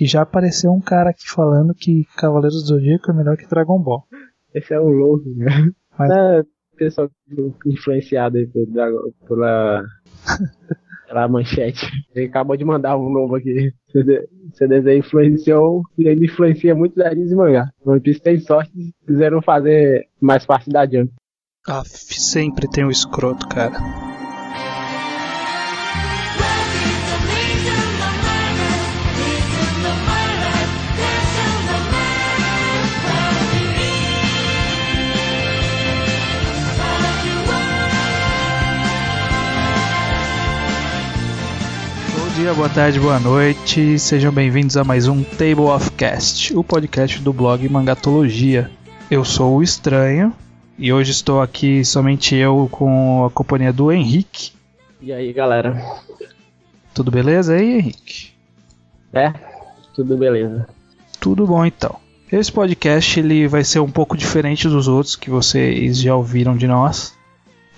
[0.00, 3.78] E já apareceu um cara aqui falando que Cavaleiros do Zodíaco é melhor que Dragon
[3.80, 4.04] Ball.
[4.54, 5.70] Esse é um louco, né?
[5.98, 6.10] Mas...
[6.10, 6.42] É,
[6.78, 7.10] pessoal
[7.66, 8.66] influenciado aí por,
[9.26, 9.82] pela,
[11.06, 11.86] pela manchete.
[12.14, 13.72] Ele acabou de mandar um novo aqui.
[14.54, 17.68] CDZ influenciou e ele influencia muitos animes e mangá.
[17.84, 21.12] One Piece tem sorte de fizeram fazer mais parte da Jump.
[21.66, 24.07] Ah, sempre tem o um escroto, cara.
[42.48, 43.98] Dia, boa tarde, boa noite.
[43.98, 48.70] Sejam bem-vindos a mais um Table of Cast, o podcast do blog Mangatologia.
[49.10, 50.32] Eu sou o Estranho
[50.78, 54.52] e hoje estou aqui somente eu com a companhia do Henrique.
[55.02, 55.78] E aí, galera?
[56.94, 58.32] Tudo beleza aí, Henrique?
[59.12, 59.30] É,
[59.94, 60.66] tudo beleza.
[61.20, 61.96] Tudo bom então.
[62.32, 66.66] Esse podcast ele vai ser um pouco diferente dos outros que vocês já ouviram de
[66.66, 67.14] nós.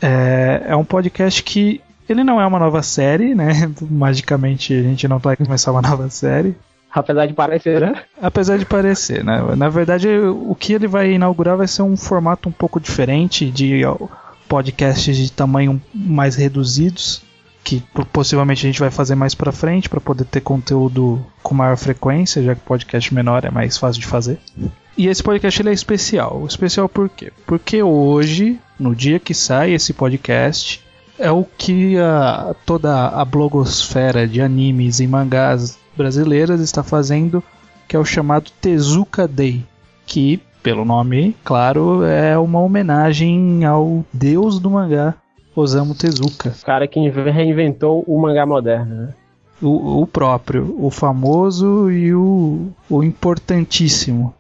[0.01, 1.81] É, é um podcast que
[2.13, 3.71] ele não é uma nova série, né?
[3.91, 6.55] Magicamente a gente não vai começar uma nova série.
[6.93, 8.03] Apesar de parecer, né?
[8.21, 9.41] Apesar de parecer, né?
[9.57, 13.83] Na verdade, o que ele vai inaugurar vai ser um formato um pouco diferente de
[14.49, 17.23] podcasts de tamanho mais reduzidos,
[17.63, 17.81] que
[18.13, 22.43] possivelmente a gente vai fazer mais para frente para poder ter conteúdo com maior frequência,
[22.43, 24.41] já que podcast menor é mais fácil de fazer.
[24.99, 26.45] E esse podcast ele é especial.
[26.45, 27.33] Especial por quê?
[27.47, 30.83] Porque hoje, no dia que sai esse podcast,
[31.21, 37.43] é o que a, toda a blogosfera de animes e mangás brasileiras está fazendo,
[37.87, 39.65] que é o chamado Tezuka Day,
[40.07, 45.15] que, pelo nome, claro, é uma homenagem ao deus do mangá,
[45.55, 46.55] Osamu Tezuka.
[46.63, 49.15] O cara que reinventou o mangá moderno, né?
[49.61, 54.33] O, o próprio, o famoso e o, o importantíssimo.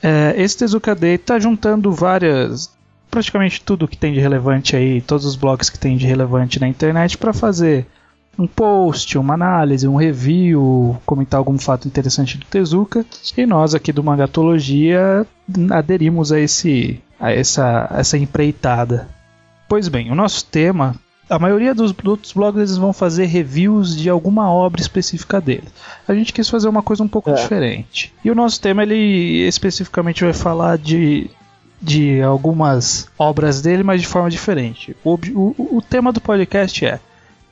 [0.00, 2.72] É, esse Tezuka Day está juntando várias
[3.14, 6.66] praticamente tudo que tem de relevante aí, todos os blogs que tem de relevante na
[6.66, 7.86] internet para fazer
[8.36, 13.06] um post, uma análise, um review, comentar algum fato interessante do Tezuka.
[13.36, 15.24] E nós aqui do Mangatologia
[15.70, 19.08] aderimos a esse a essa essa empreitada.
[19.68, 20.96] Pois bem, o nosso tema
[21.30, 25.72] a maioria dos outros blogs eles vão fazer reviews de alguma obra específica deles.
[26.08, 27.34] A gente quis fazer uma coisa um pouco é.
[27.34, 28.12] diferente.
[28.24, 31.30] E o nosso tema ele especificamente vai falar de
[31.84, 34.96] de algumas obras dele, mas de forma diferente.
[35.04, 36.98] O, o, o tema do podcast é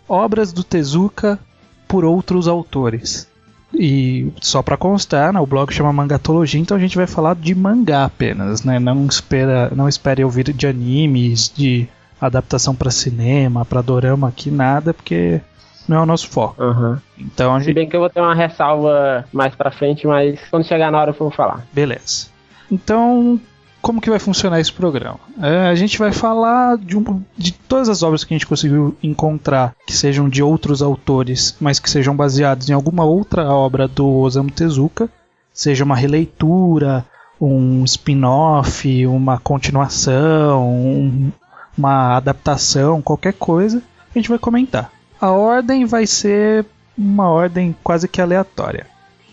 [0.09, 1.39] obras do Tezuka
[1.87, 3.29] por outros autores.
[3.75, 7.55] E só para constar, né, o blog chama Mangatologia, então a gente vai falar de
[7.55, 8.79] mangá apenas, né?
[8.79, 11.89] Não espera, não espere ouvir de animes, de
[12.21, 15.41] adaptação para cinema, para dorama aqui nada, porque
[15.89, 16.63] não é o nosso foco.
[16.63, 16.97] Uhum.
[17.19, 17.69] Então, gente...
[17.69, 21.01] Se bem que eu vou ter uma ressalva mais para frente, mas quando chegar na
[21.01, 21.67] hora eu vou falar.
[21.73, 22.29] Beleza.
[22.71, 23.41] Então,
[23.83, 25.19] como que vai funcionar esse programa?
[25.43, 28.97] É, a gente vai falar de, um, de todas as obras que a gente conseguiu
[29.03, 34.09] encontrar que sejam de outros autores, mas que sejam baseados em alguma outra obra do
[34.09, 35.11] Osamu Tezuka,
[35.53, 37.05] seja uma releitura,
[37.41, 41.33] um spin-off, uma continuação, um,
[41.77, 43.83] uma adaptação, qualquer coisa,
[44.15, 44.93] a gente vai comentar.
[45.21, 46.65] A ordem vai ser
[46.97, 48.87] uma ordem quase que aleatória.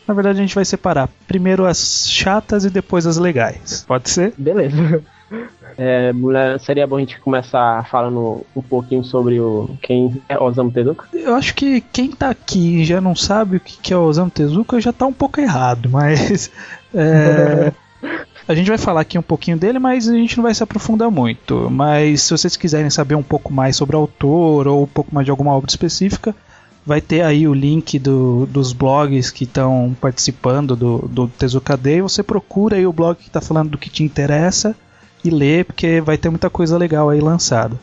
[0.09, 3.85] Na verdade, a gente vai separar primeiro as chatas e depois as legais.
[3.87, 4.33] Pode ser?
[4.35, 5.03] Beleza.
[5.77, 6.11] É,
[6.57, 11.05] seria bom a gente começar falando um pouquinho sobre o quem é Osamu Tezuka?
[11.13, 14.81] Eu acho que quem tá aqui e já não sabe o que é Osamu Tezuka
[14.81, 16.51] já tá um pouco errado, mas.
[16.91, 17.71] É,
[18.47, 21.11] a gente vai falar aqui um pouquinho dele, mas a gente não vai se aprofundar
[21.11, 21.69] muito.
[21.69, 25.25] Mas se vocês quiserem saber um pouco mais sobre o autor ou um pouco mais
[25.25, 26.35] de alguma obra específica,
[26.89, 32.01] vai ter aí o link do, dos blogs que estão participando do, do Tezuka Day.
[32.01, 34.75] Você procura aí o blog que está falando do que te interessa
[35.23, 37.79] e lê, porque vai ter muita coisa legal aí lançada.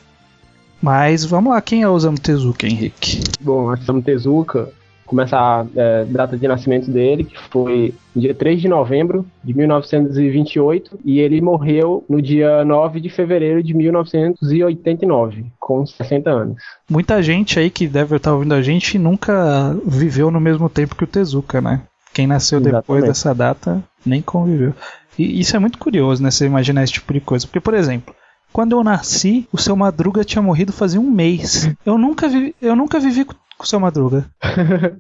[0.83, 3.21] Mas vamos lá, quem é o Osamu Tezuka, Henrique?
[3.41, 4.71] Bom, Osamu Tezuka
[5.07, 10.99] começa a é, data de nascimento dele, que foi dia 3 de novembro de 1928,
[11.05, 16.57] e ele morreu no dia 9 de fevereiro de 1989, com 60 anos.
[16.91, 21.05] Muita gente aí que deve estar ouvindo a gente nunca viveu no mesmo tempo que
[21.05, 21.83] o Tezuka, né?
[22.13, 22.83] Quem nasceu Exatamente.
[22.83, 24.75] depois dessa data nem conviveu.
[25.19, 26.31] E isso é muito curioso, né?
[26.31, 27.47] Você imaginar esse tipo de coisa.
[27.47, 28.15] Porque, por exemplo,
[28.57, 31.71] quando eu nasci, o seu Madruga tinha morrido fazia um mês.
[31.85, 34.25] Eu nunca, vi, eu nunca vivi com o seu Madruga.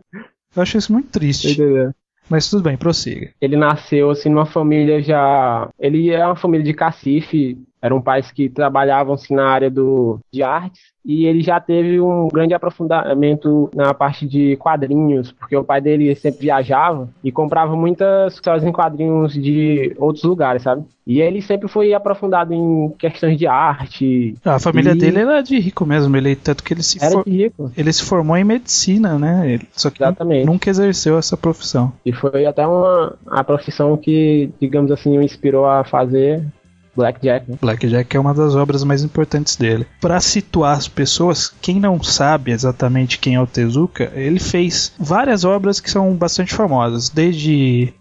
[0.54, 1.52] eu acho isso muito triste.
[1.52, 1.90] Entendeu?
[2.28, 3.30] Mas tudo bem, prossiga.
[3.40, 5.70] Ele nasceu assim numa família já.
[5.80, 7.56] Ele é uma família de cacife.
[7.80, 12.26] eram pais que trabalhavam assim, na área do, de artes e ele já teve um
[12.26, 18.34] grande aprofundamento na parte de quadrinhos, porque o pai dele sempre viajava e comprava muitas
[18.34, 20.84] histórias em quadrinhos de outros lugares, sabe?
[21.06, 24.34] E ele sempre foi aprofundado em questões de arte.
[24.44, 24.98] A família e...
[24.98, 27.24] dele era de rico mesmo, ele tanto que ele se era for...
[27.24, 27.70] de rico.
[27.76, 29.48] ele se formou em medicina, né?
[29.48, 29.68] Ele...
[29.72, 30.44] Só que Exatamente.
[30.44, 31.92] nunca exerceu essa profissão.
[32.04, 36.44] E foi até uma a profissão que, digamos assim, o inspirou a fazer
[36.96, 37.50] Blackjack.
[37.50, 37.58] Né?
[37.60, 39.86] Blackjack é uma das obras mais importantes dele.
[40.00, 45.44] Para situar as pessoas, quem não sabe exatamente quem é o Tezuka, ele fez várias
[45.44, 47.92] obras que são bastante famosas, desde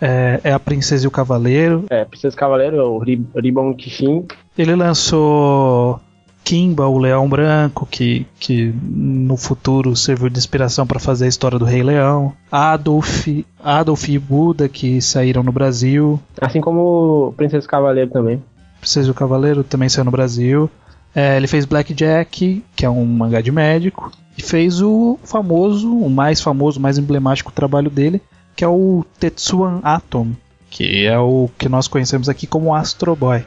[0.00, 1.84] é, é, a Princesa e o Cavaleiro.
[1.90, 4.26] É, Princesa e o Cavaleiro, o Ribbon Kishin.
[4.56, 6.00] Ele lançou
[6.44, 11.58] Kimba, o Leão Branco, que, que no futuro serviu de inspiração para fazer a história
[11.58, 12.34] do Rei Leão.
[12.52, 13.26] Adolf,
[13.62, 16.20] Adolf e Buda, que saíram no Brasil.
[16.38, 18.42] Assim como Princesa o Cavaleiro também.
[18.78, 20.70] Princesa e o Cavaleiro também saiu no Brasil.
[21.14, 24.12] É, ele fez Blackjack, que é um mangá de médico.
[24.36, 28.20] E fez o famoso, o mais famoso, o mais emblemático trabalho dele,
[28.54, 30.32] que é o Tetsuan Atom,
[30.68, 33.44] que é o que nós conhecemos aqui como Astro Boy.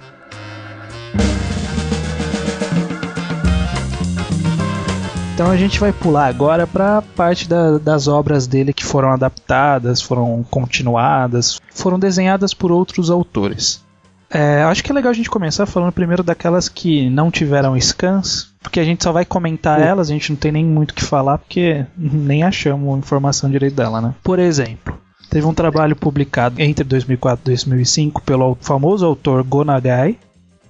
[5.38, 10.02] Então a gente vai pular agora para parte da, das obras dele que foram adaptadas,
[10.02, 13.86] foram continuadas, foram desenhadas por outros autores.
[14.32, 18.52] É, acho que é legal a gente começar falando primeiro daquelas que não tiveram scans,
[18.64, 21.04] porque a gente só vai comentar elas, a gente não tem nem muito o que
[21.04, 24.16] falar, porque nem achamos informação direito dela, né?
[24.24, 24.98] Por exemplo,
[25.30, 30.18] teve um trabalho publicado entre 2004 e 2005 pelo famoso autor Gonagai,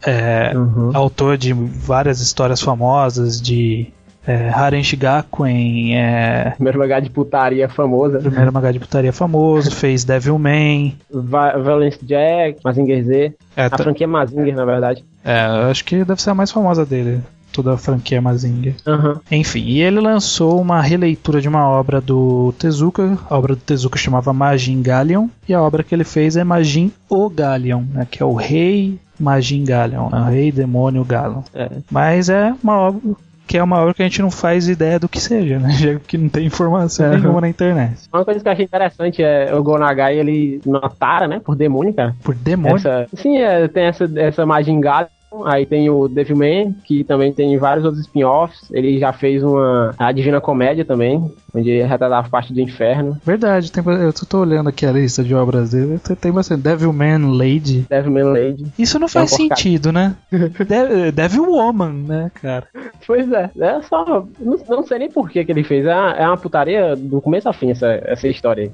[0.05, 0.91] é, uhum.
[0.93, 3.93] autor de várias histórias famosas de
[4.27, 5.95] é, Haren Shigakuen.
[5.95, 6.51] É...
[6.55, 8.19] Primeiro mangá de putaria famosa.
[8.19, 10.93] Primeiro mangá de putaria famoso, fez Devilman.
[11.09, 13.33] Va Valence Jack, Mazinger Z.
[13.55, 13.77] É, a tá...
[13.77, 15.05] franquia Mazinger, na verdade.
[15.23, 15.39] É,
[15.71, 17.21] acho que deve ser a mais famosa dele.
[17.53, 18.75] Toda a franquia Mazinger.
[18.85, 19.15] Uhum.
[19.31, 23.17] Enfim, e ele lançou uma releitura de uma obra do Tezuka.
[23.29, 25.27] A obra do Tezuka chamava Majin Galleon.
[25.47, 28.99] E a obra que ele fez é Majin O Galleon, né, que é o rei
[29.17, 31.41] Majin Galleon, né, o rei demônio Galleon.
[31.55, 31.69] É.
[31.89, 33.15] Mas é uma obra
[33.47, 35.71] que é uma obra que a gente não faz ideia do que seja, né?
[35.79, 37.17] Já que não tem informação é.
[37.17, 38.07] nenhuma na internet.
[38.11, 41.39] Uma coisa que eu achei interessante é o Gonagai, ele notara, né?
[41.43, 42.15] Por demônio, cara.
[42.23, 42.75] Por demônio?
[42.75, 45.07] Essa, sim, é, tem essa, essa Majingá
[45.45, 48.69] Aí tem o Devilman, que também tem vários outros spin-offs.
[48.71, 53.19] Ele já fez uma a Divina Comédia também, onde ele retratava parte do inferno.
[53.25, 55.99] Verdade, tem, eu tô olhando aqui a lista de obras dele.
[56.19, 56.61] Tem bastante.
[56.61, 57.85] Devilman Lady.
[57.89, 58.65] Devilman Lady.
[58.79, 60.15] Isso não faz é sentido, né?
[60.31, 62.67] De, Devil Woman, né, cara?
[63.05, 64.25] Pois é, é só.
[64.39, 65.85] Não, não sei nem por que, que ele fez.
[65.85, 68.71] É uma, é uma putaria do começo ao fim essa, essa história aí.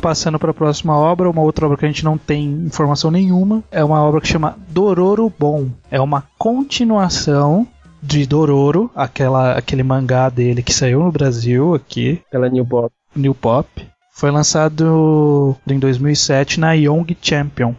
[0.00, 3.62] Passando para a próxima obra, uma outra obra que a gente não tem informação nenhuma,
[3.70, 5.68] é uma obra que chama Dororo Bom.
[5.90, 7.66] É uma continuação
[8.02, 12.22] de Dororo, aquela, aquele mangá dele que saiu no Brasil aqui.
[12.30, 12.92] Pela New Pop.
[13.14, 13.68] New Pop.
[14.14, 17.74] Foi lançado em 2007 na Young Champion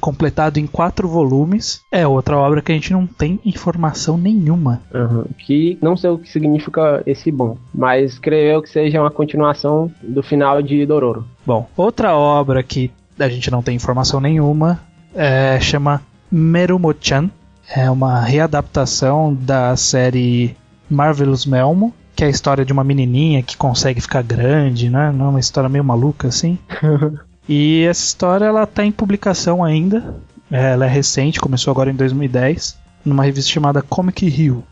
[0.00, 1.80] completado em quatro volumes.
[1.90, 4.82] É outra obra que a gente não tem informação nenhuma.
[4.92, 5.24] Uhum.
[5.38, 10.22] Que não sei o que significa esse bom, mas creio que seja uma continuação do
[10.22, 11.24] final de Dororo.
[11.44, 14.80] Bom, outra obra que a gente não tem informação nenhuma
[15.14, 17.30] é, chama Merumo-chan.
[17.74, 20.56] É uma readaptação da série
[20.88, 25.12] Marvelous Melmo, que é a história de uma menininha que consegue ficar grande, né?
[25.12, 26.58] Não é uma história meio maluca assim.
[27.48, 30.16] E essa história ela tá em publicação ainda.
[30.50, 34.64] É, ela é recente, começou agora em 2010, numa revista chamada Comic Rio.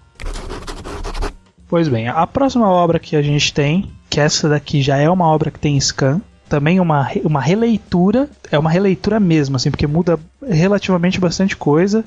[1.68, 5.26] Pois bem, a próxima obra que a gente tem, que essa daqui já é uma
[5.26, 10.18] obra que tem scan, também uma, uma releitura, é uma releitura mesmo, assim, porque muda
[10.46, 12.04] relativamente bastante coisa,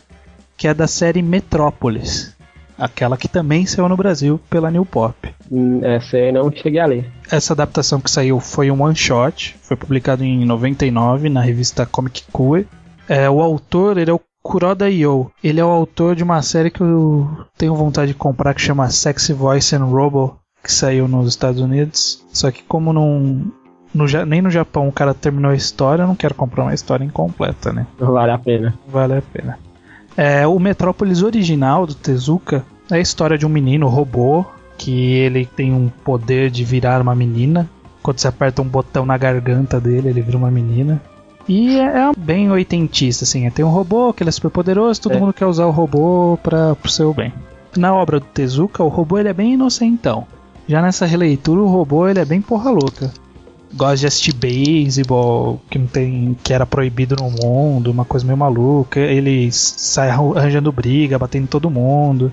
[0.56, 2.37] que é da série Metrópolis
[2.78, 5.16] aquela que também saiu no Brasil pela New Pop.
[5.52, 7.10] Hum, essa eu não cheguei a ler.
[7.30, 12.24] Essa adaptação que saiu foi um one shot, foi publicado em 99 na revista Comic
[12.32, 12.68] Cue.
[13.10, 15.32] É, o autor ele é o Kuroda Yo.
[15.44, 18.90] Ele é o autor de uma série que eu tenho vontade de comprar que chama
[18.90, 22.24] Sexy Voice and Robo, que saiu nos Estados Unidos.
[22.32, 23.52] Só que como não,
[23.94, 27.04] no, nem no Japão o cara terminou a história, eu não quero comprar uma história
[27.04, 27.88] incompleta, né?
[28.00, 28.74] Vale a pena.
[28.88, 29.60] Vale a pena.
[30.18, 34.44] É, o Metrópolis original do Tezuka é a história de um menino robô
[34.76, 37.70] que ele tem um poder de virar uma menina.
[38.02, 41.00] Quando você aperta um botão na garganta dele, ele vira uma menina.
[41.48, 43.48] E é, é bem oitentista, assim.
[43.52, 45.20] Tem um robô que ele é super poderoso, todo é.
[45.20, 47.32] mundo quer usar o robô para pro seu bem.
[47.76, 50.26] Na obra do Tezuka, o robô ele é bem inocentão.
[50.68, 53.12] Já nessa releitura, o robô ele é bem porra louca.
[53.74, 56.38] Gosta de assistir beisebol, que não tem.
[56.44, 59.00] que era proibido no mundo, uma coisa meio maluca.
[59.00, 62.32] Ele sai arranjando briga, batendo todo mundo.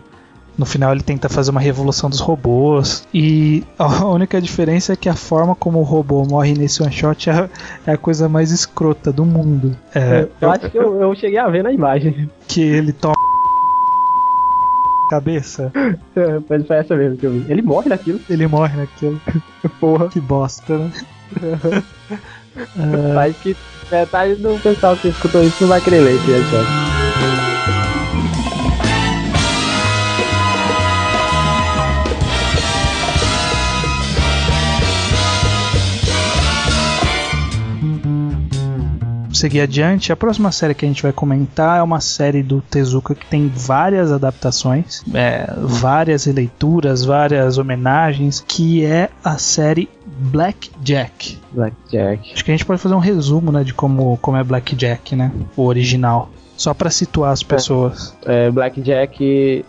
[0.57, 3.07] No final ele tenta fazer uma revolução dos robôs.
[3.13, 7.29] E a única diferença é que a forma como o robô morre nesse one shot
[7.29, 7.49] é,
[7.87, 9.77] é a coisa mais escrota do mundo.
[9.95, 12.31] É, eu, acho que eu, eu, cheguei a ver na imagem.
[12.47, 13.15] Que ele toma
[15.11, 15.73] cabeça.
[15.75, 17.51] É, mas foi essa mesmo que eu vi.
[17.51, 18.21] Ele morre naquilo.
[18.31, 19.21] Ele morre naquilo.
[19.81, 20.09] Porra.
[20.09, 20.93] Que bosta, né?
[22.77, 23.19] Uh...
[23.19, 23.57] Acho que
[23.91, 26.95] metade do pessoal que escutou isso não vai querer ler headshot.
[39.45, 43.15] seguir adiante, a próxima série que a gente vai comentar é uma série do Tezuka
[43.15, 51.39] que tem várias adaptações, é, várias releituras, várias homenagens, que é a série Black Jack.
[51.53, 52.33] Black Jack.
[52.33, 55.15] Acho que a gente pode fazer um resumo, né, de como, como é Black Jack,
[55.17, 58.17] né, o original, só para situar as pessoas.
[58.27, 59.65] É, é, Black Jack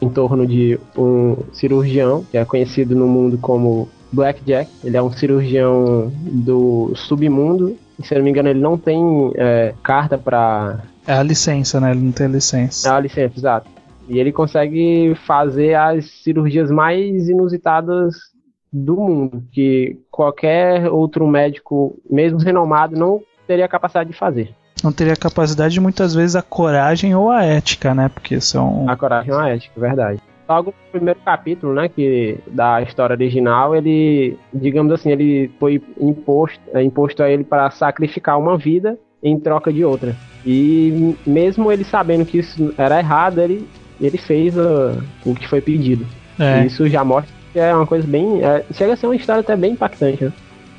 [0.00, 4.70] em torno de um cirurgião que é conhecido no mundo como Black Jack.
[4.82, 9.74] Ele é um cirurgião do submundo se eu não me engano, ele não tem é,
[9.82, 10.80] carta para.
[11.06, 11.90] É a licença, né?
[11.92, 12.88] Ele não tem licença.
[12.88, 13.70] É a licença, exato.
[14.08, 18.31] E ele consegue fazer as cirurgias mais inusitadas
[18.72, 24.54] do mundo, que qualquer outro médico, mesmo renomado, não teria capacidade de fazer.
[24.82, 28.08] Não teria capacidade, muitas vezes, a coragem ou a ética, né?
[28.08, 28.88] Porque são.
[28.88, 33.74] A coragem ou a ética, verdade logo no primeiro capítulo, né, que da história original,
[33.74, 39.38] ele, digamos assim, ele foi imposto, é, imposto a ele para sacrificar uma vida em
[39.38, 40.14] troca de outra.
[40.44, 43.66] E mesmo ele sabendo que isso era errado, ele,
[44.00, 46.04] ele fez uh, o que foi pedido.
[46.38, 46.66] É.
[46.66, 48.42] Isso já mostra é uma coisa bem.
[48.42, 50.24] É, chega a ser uma história até bem impactante.
[50.24, 50.32] Né?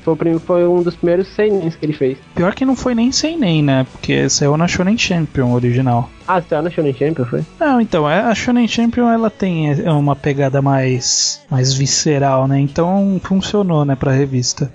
[0.04, 2.18] Foi, foi um dos primeiros seinens que ele fez.
[2.34, 3.86] Pior que não foi nem seinen, né?
[3.90, 6.10] Porque saiu na Shonen Champion original.
[6.28, 7.42] Ah, saiu na Shonen Champion, foi?
[7.58, 12.60] Não, então, é, a Shonen Champion ela tem é, uma pegada mais, mais visceral, né?
[12.60, 14.70] Então funcionou, né, pra revista.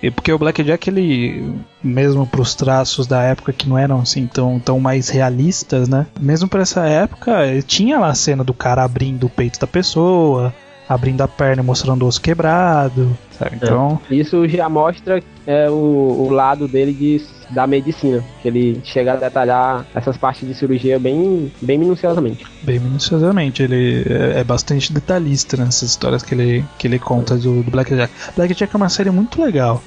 [0.00, 1.52] E porque o Blackjack, ele,
[1.82, 6.06] mesmo pros traços da época que não eram assim tão, tão mais realistas, né?
[6.20, 7.36] Mesmo pra essa época,
[7.66, 10.54] tinha lá a cena do cara abrindo o peito da pessoa,
[10.88, 13.16] abrindo a perna e mostrando o osso quebrado.
[13.38, 13.52] Sabe?
[13.52, 13.56] É.
[13.56, 14.00] Então.
[14.10, 14.14] É.
[14.14, 19.16] Isso já mostra é, o, o lado dele de, da medicina, que ele chega a
[19.16, 22.46] detalhar essas partes de cirurgia bem, bem minuciosamente.
[22.62, 27.62] Bem minuciosamente, ele é, é bastante detalhista nessas histórias que ele, que ele conta do,
[27.62, 28.12] do Blackjack.
[28.34, 29.82] Blackjack é uma série muito legal.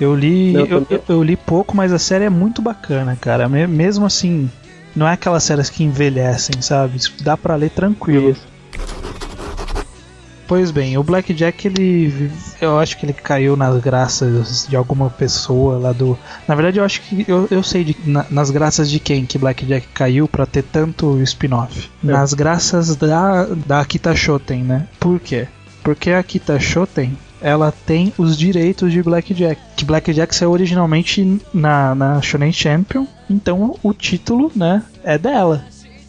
[0.00, 3.48] Eu li, Não, eu, eu, eu, li pouco, mas a série é muito bacana, cara.
[3.48, 4.50] Mesmo assim,
[4.94, 6.98] não é aquelas séries que envelhecem, sabe?
[7.20, 8.30] Dá para ler tranquilo.
[8.30, 8.54] Isso.
[10.46, 15.78] Pois bem, o Blackjack ele eu acho que ele caiu nas graças de alguma pessoa
[15.78, 16.18] lá do.
[16.46, 19.38] Na verdade, eu acho que eu, eu sei de, na, nas graças de quem que
[19.38, 21.90] Blackjack caiu para ter tanto spin-off.
[22.02, 22.06] É.
[22.06, 24.86] Nas graças da da Akita Shoten, né?
[25.00, 25.48] Por quê?
[25.82, 29.60] Porque a Akita Shoten ela tem os direitos de Blackjack.
[29.76, 35.62] Que Blackjack saiu originalmente na, na Shonen Champion, então o título, né, é dela.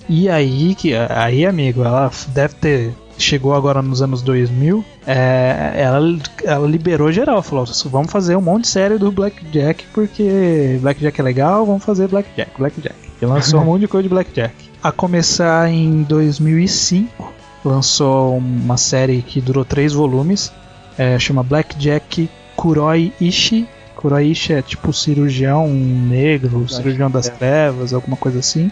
[0.08, 6.00] E aí, que aí, amigo, ela deve ter chegou agora nos anos 2000, é, ela,
[6.44, 11.24] ela liberou geral, falou: vamos fazer um monte de série do Blackjack porque Blackjack é
[11.24, 12.96] legal, vamos fazer Blackjack, Blackjack.
[13.22, 14.54] E lançou um monte de coisa de Blackjack.
[14.84, 20.52] A começar em 2005, lançou uma série que durou três volumes,
[20.98, 23.68] é, chama Blackjack Kuroi Ishi.
[23.96, 27.32] Kuroi Ishi é tipo cirurgião negro, cirurgião das é.
[27.32, 28.72] trevas, alguma coisa assim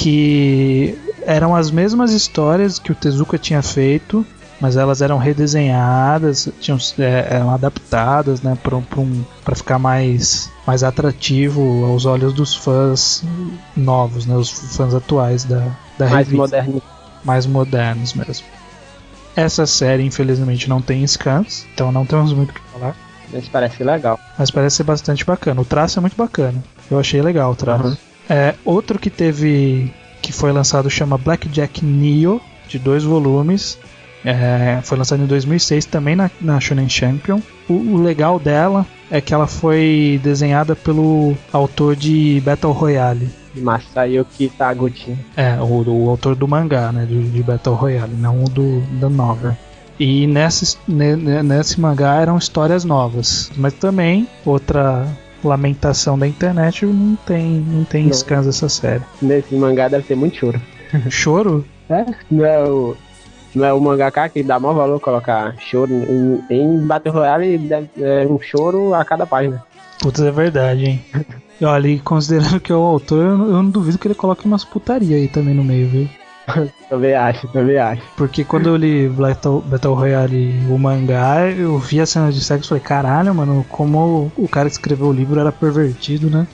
[0.00, 0.98] que
[1.30, 4.26] eram as mesmas histórias que o Tezuka tinha feito,
[4.60, 11.84] mas elas eram redesenhadas, tinham, é, eram adaptadas, né, para um, ficar mais, mais atrativo
[11.84, 13.22] aos olhos dos fãs
[13.76, 15.64] novos, né, os fãs atuais da,
[15.96, 16.36] da mais revista.
[16.36, 16.82] Moderno.
[17.24, 18.46] Mais modernos mesmo.
[19.36, 22.96] Essa série, infelizmente, não tem scans, então não temos muito o que falar.
[23.32, 24.18] Mas parece legal.
[24.36, 25.60] Mas parece ser bastante bacana.
[25.60, 26.60] O traço é muito bacana.
[26.90, 27.86] Eu achei legal o traço.
[27.86, 27.96] Uhum.
[28.28, 29.92] É, outro que teve.
[30.20, 33.78] Que foi lançado chama Blackjack Neo, de dois volumes.
[34.24, 37.40] É, foi lançado em 2006 também na, na Shonen Champion.
[37.68, 43.30] O, o, legal dela é que ela foi desenhada pelo autor de Battle Royale.
[43.54, 45.16] Masayuki Taguchi.
[45.36, 49.08] É, o, o autor do mangá, né, de, de Battle Royale, não o do, da
[49.08, 49.56] novel.
[49.98, 53.50] E nesse, nesse mangá eram histórias novas.
[53.56, 55.06] Mas também, outra
[55.42, 58.12] lamentação da internet, não tem, não tem não.
[58.12, 59.02] scans dessa série.
[59.20, 60.60] Nesse mangá deve ter muito choro.
[61.08, 61.64] Choro?
[61.88, 62.04] É?
[62.30, 62.96] Não,
[63.54, 67.90] não é o mangaka que dá maior valor colocar choro em, em Battle Royale deve,
[67.98, 69.64] é um choro a cada página.
[70.00, 71.04] Putz, é verdade, hein?
[71.62, 74.46] Olha, e considerando que é o autor, eu não, eu não duvido que ele coloque
[74.46, 76.08] umas putaria aí também no meio, viu?
[76.88, 78.02] também acho, também acho.
[78.16, 82.66] Porque quando eu li Battle, Battle Royale, o mangá, eu vi a cena de sexo
[82.66, 86.46] e falei, caralho, mano, como o cara que escreveu o livro era pervertido, né?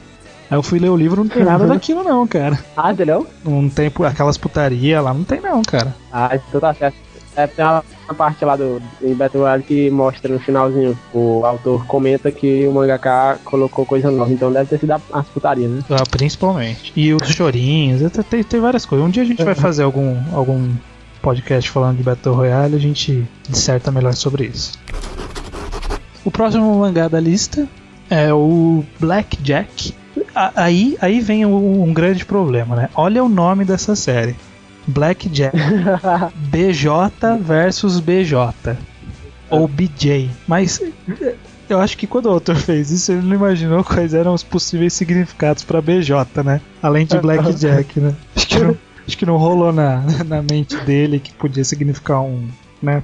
[0.51, 2.59] Aí eu fui ler o livro não tem nada daquilo não, cara.
[2.77, 3.27] Ah, entendeu?
[3.45, 5.95] Não tem aquelas putaria lá, não tem não, cara.
[6.13, 7.06] Ah, então tá certo.
[7.37, 7.85] É, tem uma,
[8.17, 10.99] parte lá do em Battle Royale que mostra no finalzinho.
[11.13, 15.71] O autor comenta que o mangaka colocou coisa nova, então deve ter sido as putarias,
[15.71, 15.83] né?
[15.91, 16.93] Ah, principalmente.
[16.97, 19.07] E os chorinhos, tem, tem várias coisas.
[19.07, 20.73] Um dia a gente vai fazer algum, algum
[21.21, 24.79] podcast falando de Battle Royale, a gente disserta melhor sobre isso.
[26.25, 27.69] O próximo mangá da lista
[28.09, 29.95] é o Black Jack.
[30.35, 32.89] Aí, aí vem um, um grande problema, né?
[32.95, 34.35] Olha o nome dessa série.
[34.87, 35.57] Blackjack.
[36.51, 38.77] BJ versus BJ.
[39.51, 40.31] Ou BJ.
[40.47, 40.81] Mas
[41.69, 44.93] eu acho que quando o autor fez isso, ele não imaginou quais eram os possíveis
[44.93, 46.61] significados para BJ, né?
[46.83, 48.15] Além de Blackjack, né?
[48.35, 48.77] Acho que não,
[49.07, 52.49] acho que não rolou na, na mente dele que podia significar um,
[52.83, 53.03] né?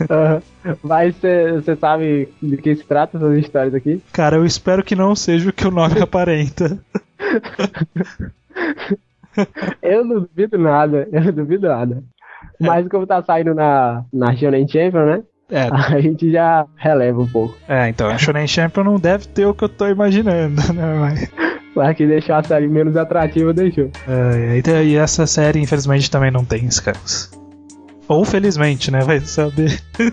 [0.00, 0.76] Uhum.
[0.82, 4.00] Mas você sabe de que se trata essas histórias aqui?
[4.12, 6.78] Cara, eu espero que não seja o que o nome aparenta.
[9.82, 12.02] eu não duvido nada, eu não duvido nada.
[12.60, 12.66] É.
[12.66, 15.22] Mas como tá saindo na, na Shonen Champion, né?
[15.50, 15.68] É.
[15.94, 17.56] A gente já releva um pouco.
[17.68, 20.94] É, então, a Shonen Champion não deve ter o que eu tô imaginando, né?
[21.00, 21.30] Mas...
[21.74, 23.90] Mas que deixou a série menos atrativa, deixou.
[24.08, 27.30] É, e essa série, infelizmente, também não tem Scans.
[28.08, 29.00] Ou felizmente, né?
[29.00, 29.80] Vai saber.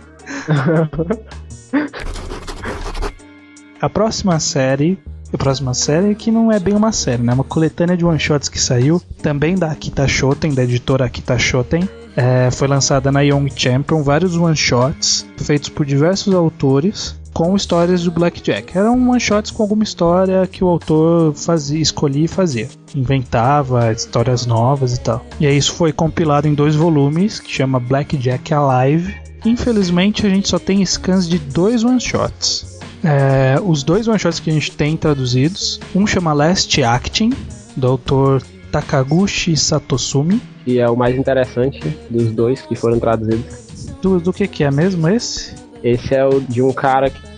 [3.81, 4.99] a próxima série
[5.33, 7.31] a próxima série, que não é bem uma série, né?
[7.31, 11.87] É uma coletânea de one-shots que saiu, também da Akita Shoten, da editora Akita Shoten.
[12.15, 18.11] É, foi lançada na Young Champion, vários one-shots feitos por diversos autores com histórias do
[18.11, 18.77] Blackjack.
[18.77, 22.69] Eram one-shots com alguma história que o autor fazia, escolhia e fazia.
[22.95, 25.25] Inventava histórias novas e tal.
[25.37, 29.13] E aí isso foi compilado em dois volumes, que chama Blackjack Alive.
[29.45, 32.79] Infelizmente a gente só tem scans de dois one-shots.
[33.05, 37.31] É, os dois one-shots que a gente tem traduzidos, um chama Last Acting,
[37.77, 38.41] do autor
[38.71, 40.41] Takaguchi Satosumi.
[40.65, 43.91] E é o mais interessante dos dois que foram traduzidos.
[44.01, 45.53] Do, do que, que é mesmo esse?
[45.83, 47.34] Esse é o de um cara que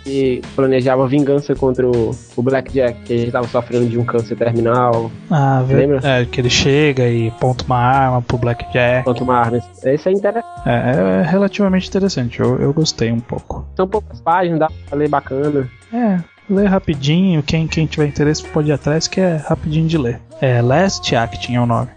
[0.55, 5.11] planejava vingança contra o, o Blackjack, que ele estava sofrendo de um câncer terminal.
[5.29, 5.99] Ah, lembra?
[6.03, 9.05] É, que ele chega e ponta uma arma pro Blackjack.
[9.05, 9.59] Ponta uma arma.
[9.83, 10.47] Esse é interessante.
[10.65, 13.67] É, é relativamente interessante, eu, eu gostei um pouco.
[13.75, 15.69] São poucas páginas, dá pra ler bacana.
[15.93, 20.21] É, lê rapidinho, quem, quem tiver interesse pode ir atrás, que é rapidinho de ler.
[20.41, 21.89] É Last Acting é o nome.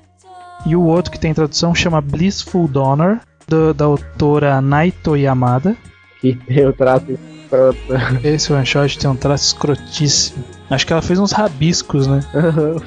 [0.66, 3.18] E o outro que tem tradução chama Blissful Donor,
[3.48, 5.76] do, da autora Naito Yamada
[6.20, 7.78] que tem o traço escroto.
[8.22, 10.44] Esse one shot tem um traço escrotíssimo.
[10.68, 12.20] Acho que ela fez uns rabiscos, né?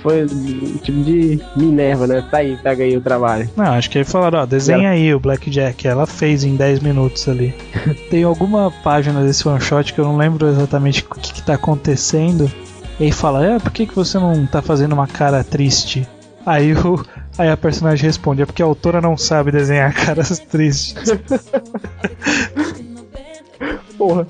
[0.02, 0.26] Foi
[0.82, 2.26] tipo de Minerva, né?
[2.32, 3.50] Tá aí, pega aí o trabalho.
[3.58, 4.90] Não, acho que aí falaram, ó, desenha ela...
[4.90, 5.86] aí o Blackjack.
[5.86, 7.54] Ela fez em 10 minutos ali.
[8.10, 11.56] tem alguma página desse one shot que eu não lembro exatamente o que, que tá
[11.56, 12.50] acontecendo.
[13.00, 16.08] E aí fala, é, por que, que você não tá fazendo uma cara triste?
[16.46, 17.04] Aí o,
[17.38, 21.12] Aí a personagem responde: é porque a autora não sabe desenhar caras tristes.
[24.08, 24.28] porra.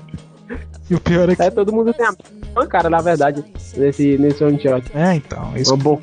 [0.88, 1.42] E o pior é que.
[1.42, 2.06] É, todo mundo tem
[2.54, 3.42] uma cara, na verdade,
[3.76, 4.84] nesse, nesse one shot.
[4.94, 5.52] É, então.
[5.56, 5.98] Isso uma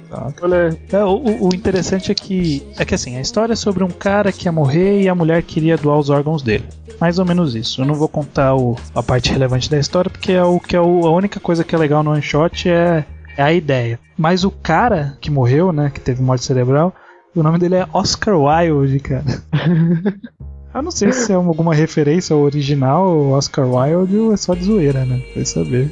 [0.47, 0.75] né?
[0.91, 2.67] é, o, o interessante é que.
[2.77, 5.43] É que assim, a história é sobre um cara que ia morrer e a mulher
[5.43, 6.65] queria doar os órgãos dele.
[6.99, 7.81] Mais ou menos isso.
[7.81, 10.81] Eu não vou contar o, a parte relevante da história, porque é o que é
[10.81, 13.05] o, a única coisa que é legal no one shot é,
[13.37, 13.99] é a ideia.
[14.17, 15.91] Mas o cara que morreu, né?
[15.93, 16.93] Que teve morte cerebral,
[17.35, 19.23] o nome dele é Oscar Wilde, cara.
[20.73, 24.63] Eu não sei se é alguma referência ao original, Oscar Wilde, ou é só de
[24.63, 25.21] zoeira, né?
[25.35, 25.91] Vai saber.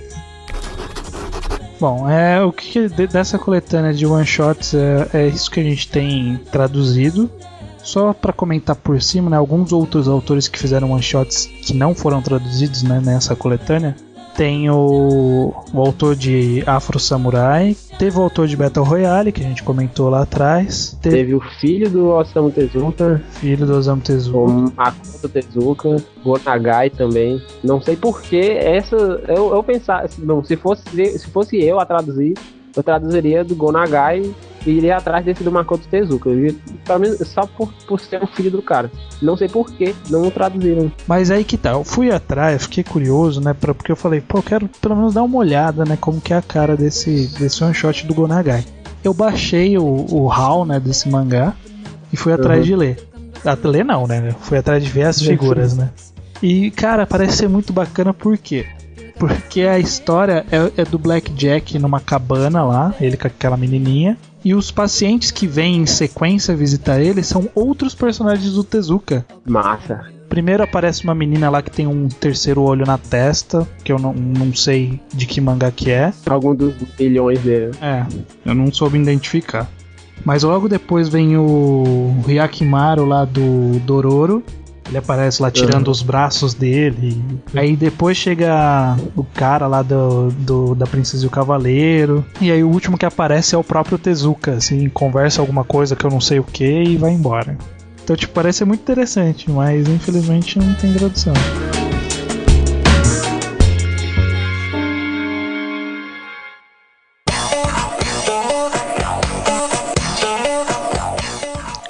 [1.79, 5.89] Bom, é, o que dessa coletânea de one shots é, é isso que a gente
[5.89, 7.29] tem traduzido.
[7.77, 11.95] Só para comentar por cima, né, alguns outros autores que fizeram one shots que não
[11.95, 13.95] foram traduzidos né, nessa coletânea
[14.39, 19.43] tem o, o autor de Afro Samurai, teve o autor de Battle Royale, que a
[19.43, 20.97] gente comentou lá atrás.
[21.01, 23.21] Teve, teve o filho do Osamu Tezuka.
[23.31, 24.37] Filho do Osamu Tezuka.
[24.37, 25.97] O Makoto Tezuka.
[26.23, 27.43] Gonagai também.
[27.61, 28.95] Não sei porquê essa.
[29.27, 30.07] Eu, eu pensava.
[30.19, 30.83] Não, se fosse,
[31.19, 32.35] se fosse eu a traduzir,
[32.73, 34.33] eu traduziria do Gonagai
[34.65, 36.29] iria atrás desse do Makoto Tezuka.
[36.29, 36.55] Eu
[37.25, 38.91] só por, por ser o filho do cara.
[39.21, 40.91] Não sei por que não traduziram.
[41.07, 43.53] Mas aí que tá, eu fui atrás, fiquei curioso, né?
[43.53, 45.97] Pra, porque eu falei, pô, eu quero pelo menos dar uma olhada, né?
[45.99, 48.65] Como que é a cara desse, desse one shot do Gonagai.
[49.03, 51.53] Eu baixei o, o HAL, né, desse mangá
[52.11, 52.65] e fui atrás uhum.
[52.65, 53.09] de ler.
[53.45, 54.35] Ah, ler não, né?
[54.41, 55.89] Fui atrás de ver as figuras, né?
[56.41, 58.65] E, cara, parece ser muito bacana por quê?
[59.17, 64.17] Porque a história é, é do Black Jack numa cabana lá, ele com aquela menininha.
[64.43, 69.25] E os pacientes que vêm em sequência visitar ele são outros personagens do Tezuka.
[69.45, 70.05] Massa.
[70.29, 74.13] Primeiro aparece uma menina lá que tem um terceiro olho na testa, que eu não,
[74.13, 76.13] não sei de que mangá que é.
[76.27, 77.71] Algum dos milhões dele.
[77.81, 78.05] É,
[78.45, 79.67] eu não soube identificar.
[80.23, 84.43] Mas logo depois vem o Hyakimaru lá do Dororo.
[84.89, 85.91] Ele aparece lá tirando Uhum.
[85.91, 87.23] os braços dele.
[87.55, 92.25] Aí depois chega o cara lá do, do- da Princesa e o Cavaleiro.
[92.41, 96.03] E aí o último que aparece é o próprio Tezuka, assim, conversa alguma coisa que
[96.05, 97.55] eu não sei o que e vai embora.
[98.03, 101.33] Então, tipo, parece ser muito interessante, mas infelizmente não tem tradução.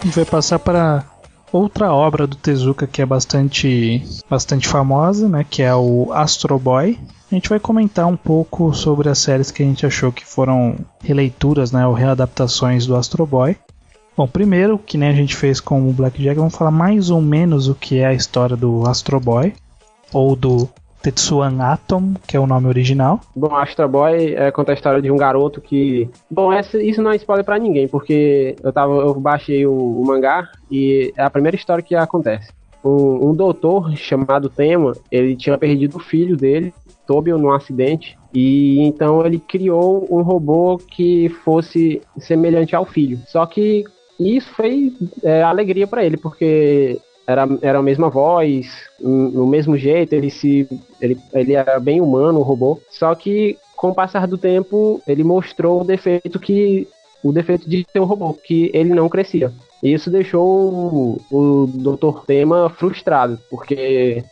[0.01, 1.03] A gente vai passar para
[1.51, 5.45] outra obra do Tezuka que é bastante, bastante famosa, né?
[5.49, 6.97] Que é o Astro Boy.
[7.31, 10.75] A gente vai comentar um pouco sobre as séries que a gente achou que foram
[11.03, 11.85] releituras, né?
[11.85, 13.55] Ou readaptações do Astro Boy.
[14.17, 17.67] Bom, primeiro, que nem a gente fez com o Blackjack, vamos falar mais ou menos
[17.67, 19.53] o que é a história do Astro Boy.
[20.11, 20.67] Ou do
[21.01, 23.19] Tetsuan Atom, que é o nome original.
[23.35, 26.09] Bom, Astro Boy é, conta a história de um garoto que.
[26.29, 30.05] Bom, essa, isso não é spoiler pra ninguém, porque eu, tava, eu baixei o, o
[30.05, 32.51] mangá e é a primeira história que acontece.
[32.83, 36.73] Um, um doutor chamado Tema, ele tinha perdido o filho dele,
[37.05, 43.19] Tobio, num acidente, e então ele criou um robô que fosse semelhante ao filho.
[43.27, 43.83] Só que
[44.19, 46.99] isso foi é, alegria pra ele, porque
[47.29, 48.65] era, era a mesma voz,
[48.99, 50.67] no mesmo jeito, ele se
[50.99, 52.81] ele, ele era bem humano, o robô.
[52.89, 56.87] Só que com o passar do tempo, ele mostrou o defeito que
[57.23, 59.51] o defeito de ser um robô, que ele não crescia.
[59.83, 62.25] E Isso deixou o, o Dr.
[62.25, 64.23] Tema frustrado, porque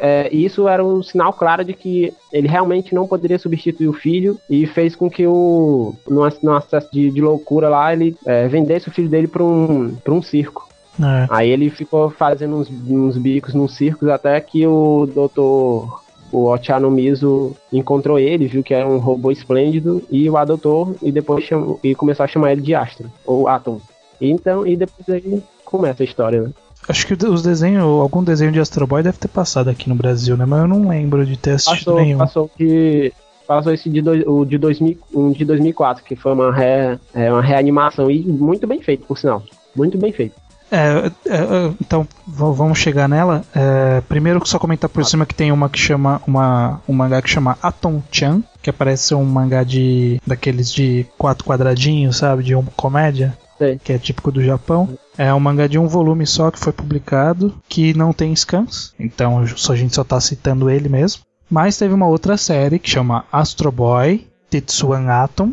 [0.00, 4.38] é, isso era um sinal claro de que ele realmente não poderia substituir o filho
[4.48, 8.46] e fez com que o, num, ac- num acesso de, de loucura lá, ele é,
[8.46, 10.68] vendesse o filho dele para um, um circo.
[11.00, 11.26] É.
[11.30, 16.90] Aí ele ficou fazendo uns, uns bicos nos circos até que o doutor, o Otiano
[16.90, 21.78] Mizu, encontrou ele, viu que era um robô esplêndido e o adotou e depois chamou,
[21.82, 23.80] e começou a chamar ele de Astro, ou Atom.
[24.20, 26.50] Então, e depois aí começa a história, né?
[26.88, 30.36] Acho que os desenhos, algum desenho de Astro Boy deve ter passado aqui no Brasil,
[30.36, 30.44] né?
[30.44, 32.18] Mas eu não lembro de ter assistido Passou, nenhum.
[32.18, 33.12] passou que
[33.46, 37.30] passou esse de, dois, o de, 2000, um de 2004, que foi uma, re, é,
[37.30, 39.42] uma reanimação e muito bem feito, por sinal.
[39.74, 40.34] Muito bem feito.
[40.70, 43.42] É, é, é, então vamos chegar nela.
[43.54, 47.30] É, primeiro só comentar por cima que tem uma que chama uma um mangá que
[47.30, 52.54] chama Atom Chan, que parece ser um mangá de daqueles de quatro quadradinhos, sabe, de
[52.54, 53.36] uma comédia.
[53.56, 53.78] Sei.
[53.78, 54.98] Que é típico do Japão.
[55.16, 59.46] É um mangá de um volume só que foi publicado, que não tem scans, então
[59.56, 61.22] só, a gente só tá citando ele mesmo.
[61.48, 65.52] Mas teve uma outra série que chama Astro Boy Tetsuan Atom,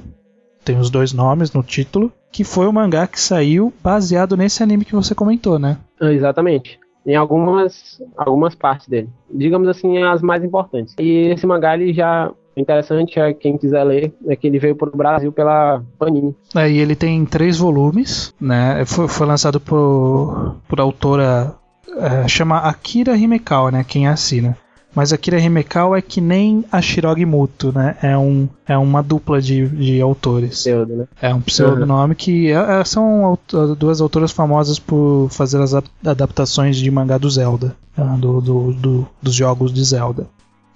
[0.63, 4.85] tem os dois nomes no título, que foi o mangá que saiu baseado nesse anime
[4.85, 5.77] que você comentou, né?
[5.99, 6.79] Exatamente.
[7.05, 9.09] Em algumas, algumas partes dele.
[9.33, 10.95] Digamos assim, as mais importantes.
[10.99, 12.31] E esse mangá, ele já.
[12.55, 16.35] Interessante é quem quiser ler, é que ele veio pro Brasil pela Panini.
[16.53, 18.83] Aí ele tem três volumes, né?
[18.85, 21.55] Foi, foi lançado por, por autora.
[21.97, 23.85] é, chama Akira Himekawa, né?
[23.87, 24.57] Quem assina.
[24.93, 27.95] Mas Akira Himekawa é que nem a Shirogi Muto, né?
[28.01, 30.59] É, um, é uma dupla de, de autores.
[30.59, 31.05] Pseudo, né?
[31.21, 33.37] É um pseudonome que é- é- são
[33.77, 38.73] duas autoras famosas por fazer as ap- adaptações de mangá do Zelda, ah, do, do-
[38.73, 40.27] do- dos jogos de Zelda.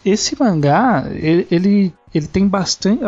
[0.06, 3.01] Esse mangá, ele, ele, ele tem bastante.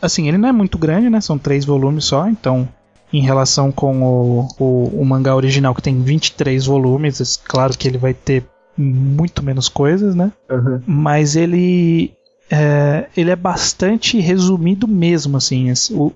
[0.00, 1.20] Assim, ele não é muito grande, né?
[1.20, 2.68] São três volumes só, então.
[3.12, 7.98] Em relação com o, o, o mangá original, que tem 23 volumes, claro que ele
[7.98, 8.44] vai ter
[8.76, 10.32] muito menos coisas, né?
[10.50, 10.82] Aham.
[10.86, 12.12] mas ele
[12.50, 16.12] é, ele é bastante resumido mesmo assim o-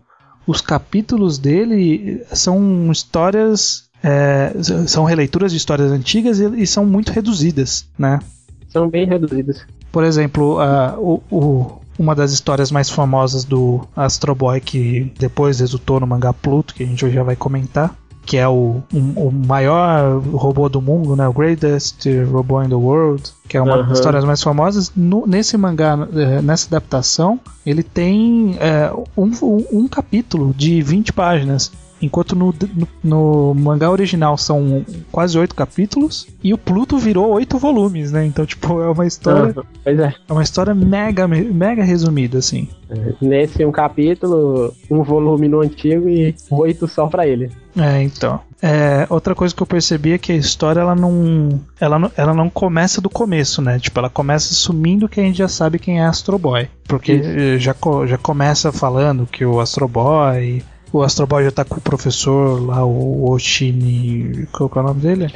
[0.46, 4.52] os capítulos dele são histórias é,
[4.86, 8.18] são releituras de histórias antigas e, e são muito reduzidas né
[8.68, 9.64] São bem reduzidas.
[9.90, 15.58] por exemplo a- o- o- uma das histórias mais famosas do Astro Boy que depois
[15.60, 17.96] resultou no mangá Pluto que a gente já vai comentar
[18.28, 21.26] que é o, um- o maior robô do mundo, né?
[21.26, 23.88] O Greatest Robot in the World, que é uma Aham.
[23.88, 24.92] das histórias mais famosas.
[24.94, 28.54] No- nesse mangá, eh, nessa adaptação, ele tem
[29.16, 31.72] um, um- um capítulo de 20 páginas.
[32.00, 37.58] Enquanto no, no- no mangá original são quase oito capítulos, e o Pluto virou oito
[37.58, 38.24] volumes, né?
[38.24, 39.54] Então, tipo, é uma história.
[39.82, 40.14] Pois é.
[40.28, 42.68] é uma história mega, mega resumida, assim.
[43.20, 47.50] Nesse um capítulo, um volume no antigo e oito só pra ele.
[47.76, 48.40] É, então.
[48.60, 52.34] É, outra coisa que eu percebi é que a história ela não, ela não, ela
[52.34, 53.78] não começa do começo, né?
[53.78, 56.68] Tipo, ela começa assumindo que a gente já sabe quem é Astro Boy.
[56.88, 57.74] Porque já,
[58.06, 60.62] já começa falando que o Astro Boy.
[60.92, 64.46] O Astro Boy já tá com o professor lá, o Oshini.
[64.52, 65.26] Qual é o nome dele?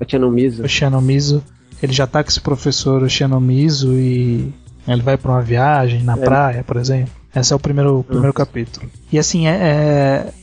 [0.00, 0.64] Ochianomizu.
[0.64, 1.42] Ochianomizu.
[1.82, 4.52] Ele já tá com esse professor Ochianomizu e
[4.86, 6.16] ele vai para uma viagem na é.
[6.16, 7.12] praia, por exemplo.
[7.34, 8.86] Esse é o primeiro, o primeiro capítulo.
[9.10, 9.52] E assim, é,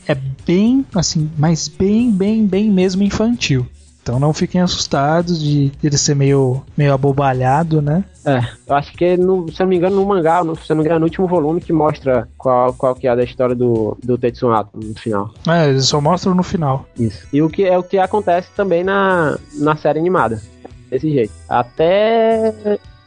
[0.06, 3.64] é, é, bem, assim, mas bem, bem, bem mesmo infantil.
[4.10, 8.02] Então não fiquem assustados de, ele ser meio, meio abobalhado, né?
[8.26, 10.74] É, eu acho que, no, se eu não me engano, no mangá, no, se eu
[10.74, 13.96] não me engano, no último volume que mostra qual, qual que é a história do,
[14.02, 15.32] do Tetsunato no final.
[15.46, 16.86] É, eles só mostram no final.
[16.98, 17.24] Isso.
[17.32, 20.42] E o que é o que acontece também na, na série animada.
[20.90, 21.32] Desse jeito.
[21.48, 22.52] Até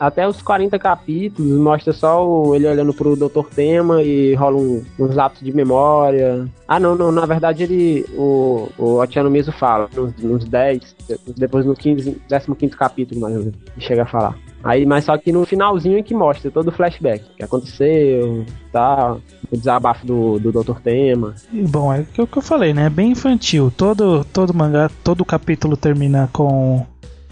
[0.05, 3.47] até os 40 capítulos mostra só ele olhando pro Dr.
[3.55, 6.45] Tema e rola um, uns atos de memória.
[6.67, 10.95] Ah, não, não, na verdade ele, o, o Otiano mesmo fala, nos, nos 10,
[11.37, 14.37] depois no 15, 15 capítulo mais ou menos, chega a falar.
[14.61, 18.45] Aí, mas só que no finalzinho é que mostra todo o flashback, o que aconteceu,
[18.71, 19.17] tá,
[19.51, 20.79] o desabafo do, do Dr.
[20.81, 21.35] Tema.
[21.51, 22.85] Bom, é o que eu falei, né?
[22.85, 23.71] É bem infantil.
[23.75, 26.85] Todo, todo mangá, todo capítulo termina com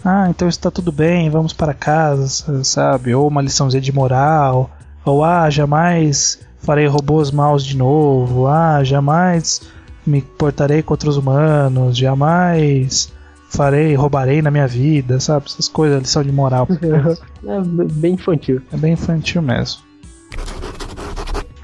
[0.04, 3.14] ah, então está tudo bem, vamos para casa, sabe?
[3.14, 4.70] Ou uma liçãozinha de moral,
[5.04, 9.62] ou ah, jamais farei robôs maus de novo, ah, jamais
[10.04, 13.12] me portarei contra os humanos, jamais
[13.48, 15.46] farei, roubarei na minha vida, sabe?
[15.46, 16.66] Essas coisas, lição de moral.
[17.46, 17.60] é
[17.92, 18.60] bem infantil.
[18.72, 19.82] É bem infantil mesmo.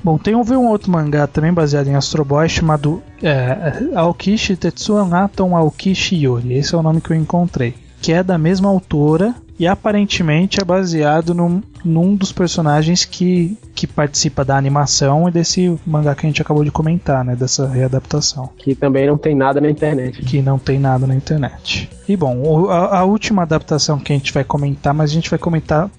[0.05, 5.57] Bom, tem um outro mangá também baseado em Astro Boy chamado é, Aokishi Tetsuan Atom
[5.57, 6.53] Aokishi Yori.
[6.53, 10.65] Esse é o nome que eu encontrei que é da mesma autora e aparentemente é
[10.65, 16.29] baseado num, num dos personagens que, que participa da animação e desse mangá que a
[16.29, 17.35] gente acabou de comentar, né?
[17.35, 18.51] Dessa readaptação.
[18.57, 20.23] Que também não tem nada na internet.
[20.23, 21.91] Que não tem nada na internet.
[22.09, 25.39] E bom, a, a última adaptação que a gente vai comentar, mas a gente vai
[25.39, 25.91] comentar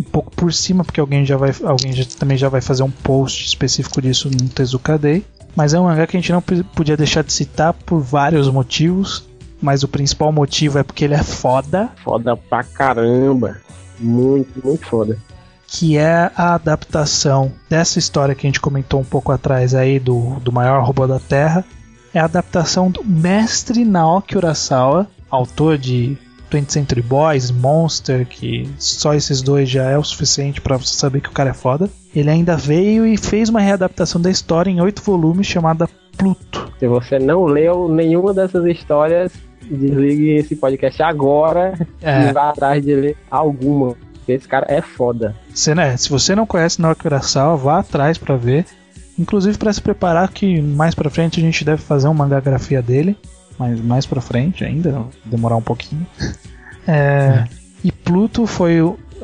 [0.00, 1.52] um pouco por cima, porque alguém já vai.
[1.64, 5.24] Alguém já, também já vai fazer um post específico disso no Tezuka Day.
[5.56, 9.26] Mas é um mangá que a gente não podia deixar de citar por vários motivos
[9.60, 11.90] mas o principal motivo é porque ele é foda.
[12.02, 13.58] Foda pra caramba.
[13.98, 15.18] Muito, muito foda.
[15.66, 20.40] Que é a adaptação dessa história que a gente comentou um pouco atrás aí do,
[20.40, 21.64] do maior robô da Terra.
[22.14, 26.16] É a adaptação do mestre Naoki Urasawa, autor de
[26.50, 31.20] 20th Century Boys, Monster, que só esses dois já é o suficiente para você saber
[31.20, 31.90] que o cara é foda.
[32.14, 36.72] Ele ainda veio e fez uma readaptação da história em oito volumes chamada Pluto.
[36.78, 39.32] Se você não leu nenhuma dessas histórias,
[39.76, 42.28] desligue esse podcast agora é.
[42.28, 43.96] e vá atrás de ler alguma.
[44.14, 45.34] Porque esse cara é foda.
[45.54, 48.66] Se, né, se você não conhece Naoki Urasawa, vá atrás para ver.
[49.18, 53.16] Inclusive para se preparar que mais para frente a gente deve fazer uma mangagrafia dele,
[53.58, 56.06] mas mais para frente ainda, demorar um pouquinho.
[56.90, 57.44] É,
[57.84, 58.80] e Pluto foi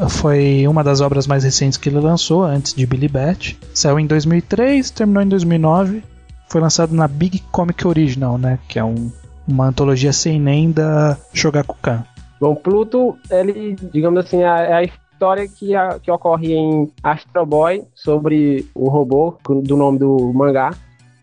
[0.09, 3.59] foi uma das obras mais recentes que ele lançou antes de Billy Bat.
[3.73, 6.03] Saiu em 2003, terminou em 2009.
[6.49, 9.11] Foi lançado na Big Comic Original, né, que é um
[9.47, 12.05] uma antologia sem nem da Shogakukan.
[12.41, 17.47] Bom, Pluto, ele, digamos assim, é, é a história que, a, que ocorre em Astro
[17.47, 20.73] Boy sobre o robô do nome do mangá,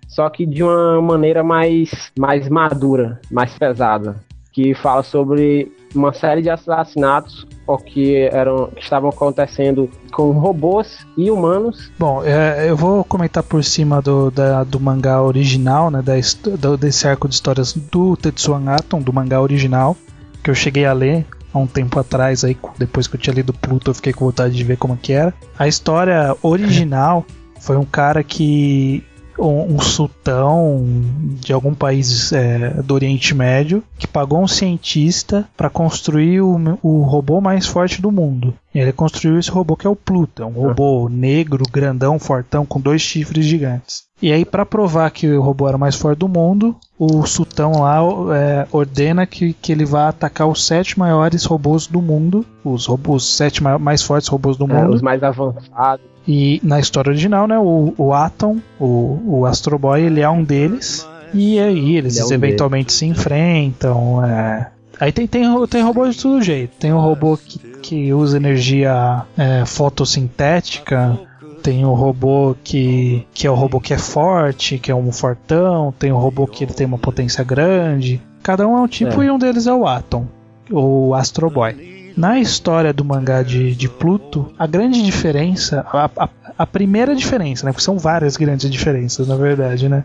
[0.08, 4.16] só que de uma maneira mais, mais madura, mais pesada,
[4.52, 7.46] que fala sobre uma série de assassinatos
[7.86, 11.92] que, eram, que estavam acontecendo com robôs e humanos.
[11.98, 16.14] Bom, é, eu vou comentar por cima do, da, do mangá original, né, da,
[16.58, 19.96] do, desse arco de histórias do Tetsuan Atom, do mangá original,
[20.44, 23.54] que eu cheguei a ler há um tempo atrás, aí, depois que eu tinha lido
[23.54, 25.34] Pluto, eu fiquei com vontade de ver como que era.
[25.58, 27.26] A história original
[27.60, 29.04] foi um cara que
[29.42, 30.86] um, um sultão
[31.40, 37.02] de algum país é, do Oriente Médio que pagou um cientista para construir o, o
[37.02, 38.54] robô mais forte do mundo.
[38.74, 42.66] E ele construiu esse robô que é o Pluto, é um robô negro, grandão, fortão,
[42.66, 44.04] com dois chifres gigantes.
[44.22, 47.82] E aí, para provar que o robô era o mais forte do mundo, o sultão
[47.82, 48.00] lá
[48.36, 53.24] é, ordena que, que ele vá atacar os sete maiores robôs do mundo, os robôs,
[53.24, 54.94] os sete mais fortes robôs do é, mundo.
[54.94, 56.06] os mais avançados.
[56.28, 60.44] E na história original, né, o, o Atom, o, o Astro Boy, ele é um
[60.44, 61.08] deles.
[61.34, 62.94] E aí eles é um eventualmente deles.
[62.94, 64.24] se enfrentam.
[64.24, 64.70] É...
[65.00, 66.76] Aí tem, tem, tem robô de todo jeito.
[66.78, 71.18] Tem um robô que, que usa energia é, fotossintética.
[71.62, 75.94] Tem o robô que, que é o robô que é forte, que é um fortão.
[75.98, 78.22] Tem o robô que ele tem uma potência grande.
[78.42, 79.26] Cada um é um tipo é.
[79.26, 80.26] e um deles é o Atom,
[80.70, 82.14] o Astro Boy.
[82.18, 87.66] Na história do mangá de, de Pluto, a grande diferença, a, a, a primeira diferença,
[87.66, 87.72] né?
[87.72, 90.04] Porque são várias grandes diferenças, na verdade, né?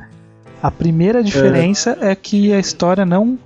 [0.62, 3.38] A primeira diferença é, é que a história não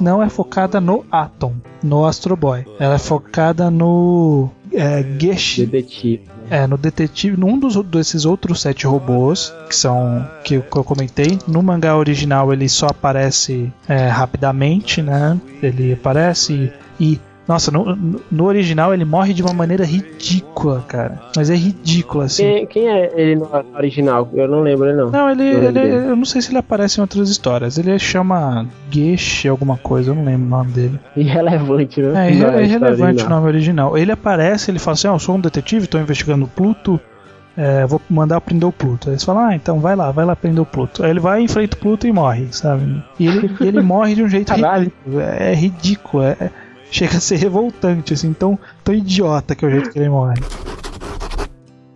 [0.00, 2.66] não é focada no Atom, no Astro Boy.
[2.78, 5.66] Ela é focada no é, Geshi.
[5.66, 6.24] Detetive.
[6.50, 11.62] É, no detetive, num dos desses outros sete robôs, que são que eu, comentei, no
[11.62, 15.40] mangá original ele só aparece é, rapidamente, né?
[15.62, 21.20] Ele aparece e nossa, no, no, original ele morre de uma maneira ridícula, cara.
[21.36, 22.44] Mas é ridícula, assim.
[22.44, 24.28] Quem, quem é ele no original?
[24.32, 25.10] Eu não lembro, não.
[25.10, 27.76] Não, ele, eu, ele, eu não sei se ele aparece em outras histórias.
[27.76, 31.00] Ele chama Gesh alguma coisa, eu não lembro o nome dele.
[31.16, 32.28] Irrelevante, né?
[32.28, 33.98] É, é irrelevante o nome original.
[33.98, 37.00] Ele aparece, ele fala assim: ah, eu sou um detetive, estou investigando o Pluto.
[37.56, 39.08] É, vou mandar prender o Pluto.
[39.08, 41.04] Aí eles falam, ah, então vai lá, vai lá prender o Pluto.
[41.04, 43.02] Aí ele vai, enfrenta o Pluto e morre, sabe?
[43.18, 45.20] E ele, ele morre de um jeito ridículo.
[45.20, 46.22] É ridículo.
[46.22, 46.50] É,
[46.90, 50.40] chega a ser revoltante, assim, tão, tão idiota que é o jeito que ele morre.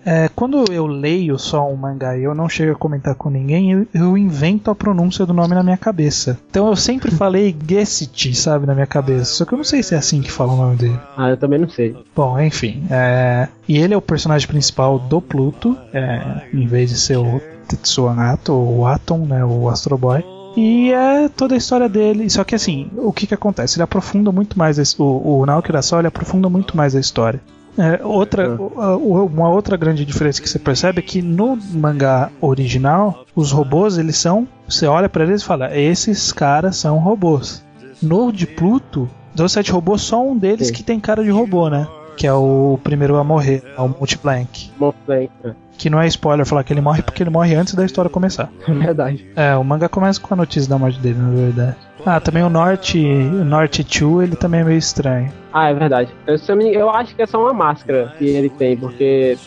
[0.07, 3.73] É, quando eu leio só um mangá e eu não chego a comentar com ninguém,
[3.73, 6.39] eu, eu, invento a pronúncia do nome na minha cabeça.
[6.51, 9.25] Então eu sempre falei Gessit, sabe, na minha cabeça.
[9.25, 11.01] Só que eu não sei se é assim que fala o nome dele.
[11.17, 11.97] Ah, eu também não sei.
[12.15, 12.85] Bom, enfim.
[12.91, 13.49] É...
[13.67, 16.43] E ele é o personagem principal do Pluto, é...
[16.53, 20.23] em vez de ser o Tetsuo Nato, ou o Atom, né, o Astro Boy.
[20.57, 22.29] E é toda a história dele.
[22.31, 23.77] Só que assim, o que que acontece?
[23.77, 24.79] Ele aprofunda muito mais.
[24.79, 27.41] Esse, o, o Naoki Urasawa, ele aprofunda muito mais a história.
[27.77, 29.25] É, outra, uhum.
[29.25, 34.17] uma outra grande diferença que você percebe é que no mangá original, os robôs, eles
[34.17, 34.47] são.
[34.69, 37.65] Você olha para eles e fala: esses caras são robôs.
[38.01, 40.73] No de Pluto, dos sete robôs, só um deles Sim.
[40.73, 41.89] que tem cara de robô, né?
[42.17, 44.71] Que é o primeiro a morrer, é o Multiplank.
[44.79, 45.55] Multiplank, é.
[45.77, 48.51] Que não é spoiler falar que ele morre porque ele morre antes da história começar.
[48.69, 49.27] É verdade.
[49.35, 51.77] É, o manga começa com a notícia da morte dele, na verdade.
[52.07, 55.33] Ah, também o Norte, o Norte 2, ele também é meio estranho.
[55.53, 56.13] Ah, é verdade.
[56.27, 56.37] Eu,
[56.71, 59.39] eu acho que é só uma máscara que ele tem, porque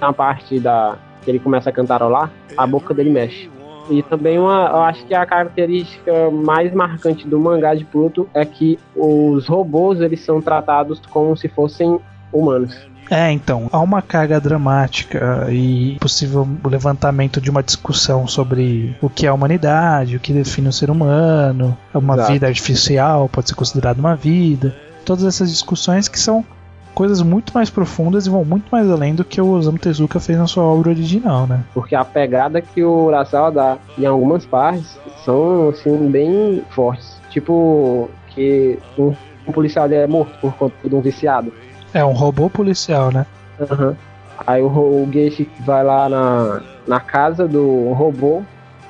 [0.00, 3.50] uma parte da que ele começa a cantarolar, a boca dele mexe.
[3.90, 8.44] E também uma, eu acho que a característica mais marcante do mangá de Pluto é
[8.44, 11.98] que os robôs eles são tratados como se fossem
[12.32, 12.88] humanos.
[13.10, 19.26] É, então, há uma carga dramática e possível levantamento de uma discussão sobre o que
[19.26, 22.32] é a humanidade, o que define o ser humano, uma Exato.
[22.32, 24.74] vida artificial pode ser considerada uma vida.
[25.04, 26.44] Todas essas discussões que são
[26.94, 30.38] coisas muito mais profundas e vão muito mais além do que o Osamu Tezuka fez
[30.38, 31.64] na sua obra original, né?
[31.74, 37.20] Porque a pegada que o Urasawa dá em algumas partes são, assim, bem fortes.
[37.30, 39.12] Tipo, que um,
[39.46, 41.52] um policial é morto por conta de um viciado.
[41.94, 43.24] É um robô policial, né?
[43.60, 43.94] Uhum.
[44.44, 48.42] Aí o, o Geishi vai lá na, na casa do robô,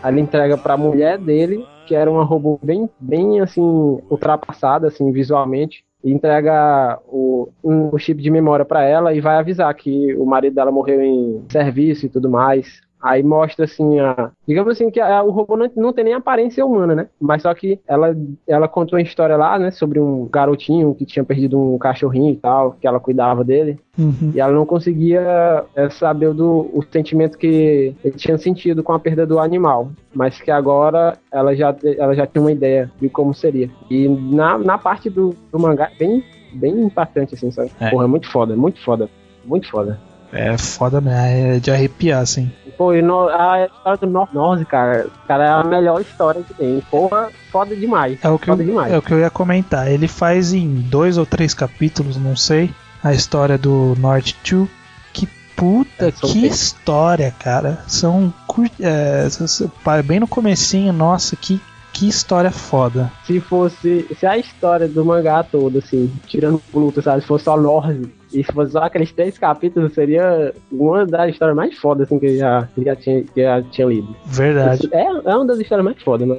[0.02, 5.12] aí ele entrega pra mulher dele, que era uma robô bem, bem assim, ultrapassada, assim,
[5.12, 10.14] visualmente, e entrega o, um, o chip de memória para ela e vai avisar que
[10.16, 12.80] o marido dela morreu em serviço e tudo mais.
[13.04, 14.30] Aí mostra assim a.
[14.48, 17.06] Digamos assim que a, o robô não, não tem nem aparência humana, né?
[17.20, 18.16] Mas só que ela,
[18.48, 19.70] ela contou uma história lá, né?
[19.70, 23.78] Sobre um garotinho que tinha perdido um cachorrinho e tal, que ela cuidava dele.
[23.98, 24.32] Uhum.
[24.34, 28.98] E ela não conseguia é, saber do, o sentimento que ele tinha sentido com a
[28.98, 29.90] perda do animal.
[30.14, 33.68] Mas que agora ela já, ela já tinha uma ideia de como seria.
[33.90, 37.70] E na, na parte do, do mangá, bem, bem impactante, assim, sabe?
[37.78, 37.90] É.
[37.90, 39.10] Porra, é muito foda, muito foda.
[39.44, 40.00] Muito foda.
[40.34, 42.50] É foda mesmo, é de arrepiar, assim.
[42.76, 46.80] Pô, e no, a história do North cara, cara, é a melhor história que tem.
[46.90, 48.18] Porra, foda demais.
[48.20, 48.92] É o que, foda eu, demais.
[48.92, 49.88] é o que eu ia comentar.
[49.88, 52.70] Ele faz em dois ou três capítulos, não sei,
[53.02, 54.68] a história do North 2.
[55.12, 57.84] Que puta, é, que história, cara.
[57.86, 58.34] São
[58.80, 61.60] é, bem no comecinho, nossa, que
[61.94, 63.10] que história foda.
[63.24, 64.04] Se fosse.
[64.18, 67.20] Se a história do mangá toda, assim, tirando o Pluto, sabe?
[67.22, 71.56] Se fosse só Lorde, e se fosse só aqueles três capítulos, seria uma das histórias
[71.56, 74.14] mais fodas assim, que eu já, que já, tinha, que já tinha lido.
[74.26, 74.88] Verdade.
[74.92, 76.38] É, é uma das histórias mais fodas, né?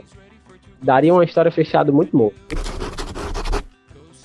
[0.81, 2.31] Daria uma história fechada muito boa.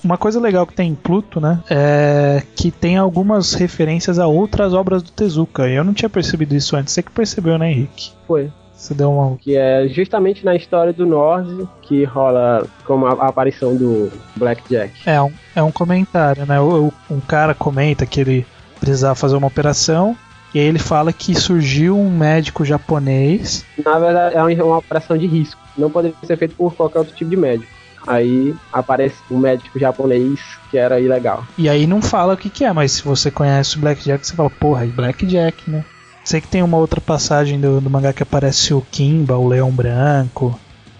[0.03, 1.63] Uma coisa legal que tem em Pluto, né?
[1.69, 5.67] É que tem algumas referências a outras obras do Tezuka.
[5.67, 6.93] Eu não tinha percebido isso antes.
[6.93, 8.11] Você que percebeu, né, Henrique?
[8.27, 8.51] Foi.
[8.81, 9.37] Você deu uma.
[9.37, 14.91] Que é justamente na história do Norse que rola como a, a aparição do Blackjack.
[15.05, 16.59] É um, é um comentário, né?
[16.59, 18.45] O, um cara comenta que ele
[18.79, 20.17] precisava fazer uma operação.
[20.51, 23.63] E aí ele fala que surgiu um médico japonês.
[23.85, 25.61] Na verdade, é uma, uma operação de risco.
[25.77, 27.71] Não poderia ser feito por qualquer outro tipo de médico.
[28.07, 30.39] Aí aparece um médico japonês
[30.71, 31.45] que era ilegal.
[31.55, 34.35] E aí não fala o que, que é, mas se você conhece o Blackjack, você
[34.35, 35.85] fala, porra, é Blackjack, né?
[36.23, 39.71] Sei que tem uma outra passagem do, do mangá que aparece o Kimba, o Leão
[39.71, 40.59] Branco.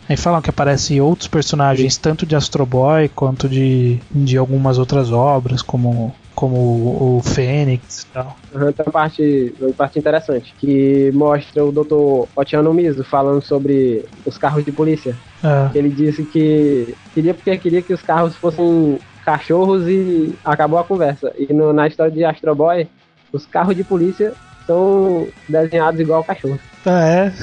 [0.09, 5.11] Aí falam que aparecem outros personagens, tanto de Astro Boy quanto de, de algumas outras
[5.11, 8.35] obras, como como o, o Fênix e tal.
[8.53, 12.27] Uhum, tem uma parte, uma parte interessante que mostra o Dr.
[12.35, 15.15] Otiano Miso falando sobre os carros de polícia.
[15.43, 15.77] É.
[15.77, 21.31] Ele disse que queria porque queria que os carros fossem cachorros e acabou a conversa.
[21.37, 22.87] E no, na história de Astro Boy,
[23.31, 24.33] os carros de polícia
[24.65, 26.59] são desenhados igual cachorro.
[26.85, 27.33] Ah, é?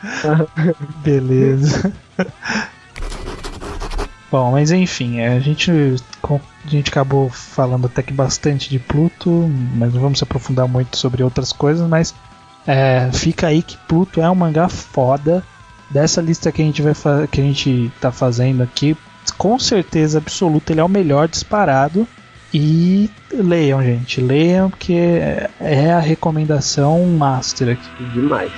[1.02, 1.92] Beleza.
[4.30, 9.30] Bom, mas enfim, é, a gente, a gente acabou falando até que bastante de Pluto,
[9.74, 12.14] mas não vamos se aprofundar muito sobre outras coisas, mas
[12.66, 15.42] é, fica aí que Pluto é um mangá foda.
[15.90, 16.94] Dessa lista que a gente vai
[17.26, 18.96] que a gente tá fazendo aqui,
[19.36, 22.06] com certeza absoluta ele é o melhor disparado.
[22.52, 24.92] E leiam, gente, leiam porque
[25.60, 28.04] é a recomendação master aqui.
[28.12, 28.50] Demais.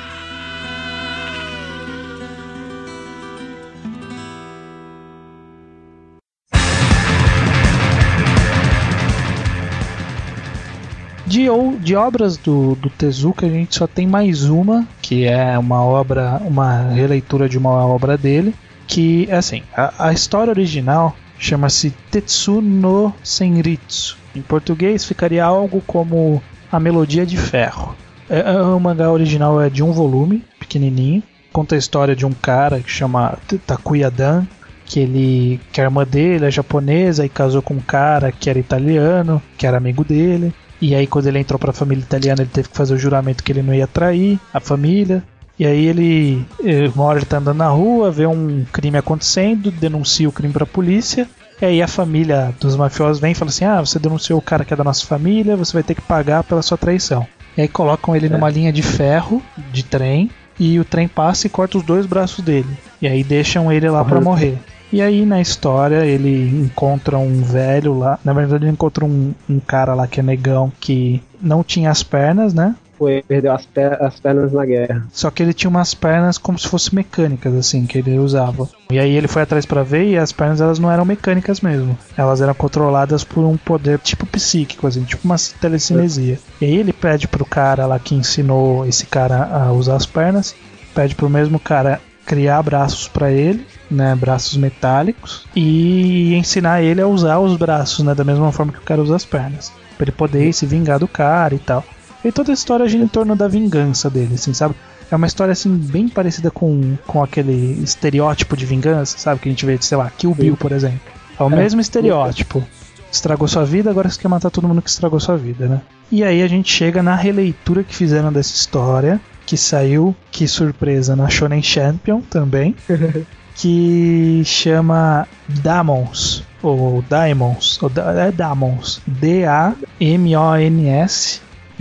[11.26, 11.47] De,
[11.80, 16.40] de obras do, do Tezuka, a gente só tem mais uma, que é uma obra,
[16.45, 18.55] uma releitura de uma obra dele,
[18.86, 24.16] que é assim, a, a história original chama-se Tetsu no Senritsu.
[24.34, 27.94] Em português ficaria algo como A Melodia de Ferro.
[28.30, 31.22] É, é, o mangá original é de um volume, pequenininho,
[31.52, 34.46] conta a história de um cara que chama Takuya Dan,
[34.86, 38.58] que ele que a irmã dele é japonesa e casou com um cara que era
[38.58, 40.54] italiano, que era amigo dele.
[40.80, 43.44] E aí, quando ele entrou para a família italiana, ele teve que fazer o juramento
[43.44, 45.22] que ele não ia trair a família.
[45.59, 46.46] E aí ele,
[46.94, 50.64] uma hora ele tá andando na rua, vê um crime acontecendo, denuncia o crime para
[50.64, 51.28] a polícia.
[51.61, 54.64] E aí a família dos mafiosos vem e fala assim: "Ah, você denunciou o cara
[54.64, 57.26] que é da nossa família, você vai ter que pagar pela sua traição".
[57.57, 58.28] E aí colocam ele é.
[58.28, 62.44] numa linha de ferro de trem e o trem passa e corta os dois braços
[62.44, 62.68] dele.
[63.00, 64.59] E aí deixam ele lá para morrer.
[64.92, 68.18] E aí na história ele encontra um velho lá.
[68.22, 72.03] Na verdade, ele encontra um, um cara lá que é negão que não tinha as
[72.03, 72.74] pernas, né?
[73.03, 75.05] Foi, perdeu as, per as pernas na guerra.
[75.12, 78.68] Só que ele tinha umas pernas como se fossem mecânicas, assim, que ele usava.
[78.92, 81.98] E aí ele foi atrás para ver e as pernas elas não eram mecânicas mesmo.
[82.16, 86.38] Elas eram controladas por um poder tipo psíquico, assim, tipo uma telecinesia.
[86.61, 90.55] E aí ele pede pro cara lá que ensinou esse cara a usar as pernas,
[90.94, 97.09] pede pro mesmo cara criar braços para ele, né, braços metálicos, e ensinar ele a
[97.09, 100.12] usar os braços, né, da mesma forma que o cara usa as pernas, para ele
[100.12, 101.84] poder se vingar do cara e tal.
[102.24, 104.74] E toda a história gira em torno da vingança dele, assim, sabe?
[105.10, 109.40] É uma história assim bem parecida com, com aquele estereótipo de vingança, sabe?
[109.40, 111.00] Que a gente vê, sei lá, Kill Bill, por exemplo.
[111.38, 111.56] É o é.
[111.56, 112.62] mesmo estereótipo.
[113.10, 115.82] Estragou sua vida, agora você quer matar todo mundo que estragou sua vida, né?
[116.10, 121.14] E aí a gente chega na releitura que fizeram dessa história, que saiu, que surpresa,
[121.14, 122.74] na Shonen Champion também,
[123.54, 129.82] que chama Damons, ou Daimons, ou é Damons, D-A-M-O-N-S,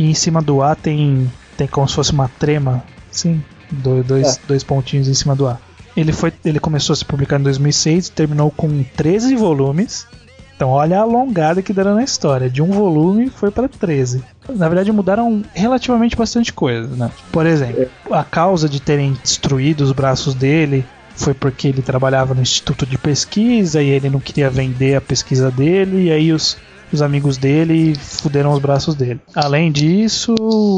[0.01, 4.37] e em cima do A tem, tem como se fosse uma trema, sim, dois, dois,
[4.37, 4.39] é.
[4.47, 5.59] dois pontinhos em cima do A.
[5.95, 10.07] Ele, foi, ele começou a se publicar em 2006 e terminou com 13 volumes.
[10.55, 12.49] Então olha a alongada que deram na história.
[12.49, 17.09] De um volume foi para 13 na verdade mudaram relativamente bastante coisa, né?
[17.31, 20.85] Por exemplo, a causa de terem destruído os braços dele
[21.15, 25.51] foi porque ele trabalhava no instituto de pesquisa e ele não queria vender a pesquisa
[25.51, 26.57] dele e aí os
[26.91, 29.19] os amigos dele fuderam os braços dele.
[29.35, 30.35] Além disso,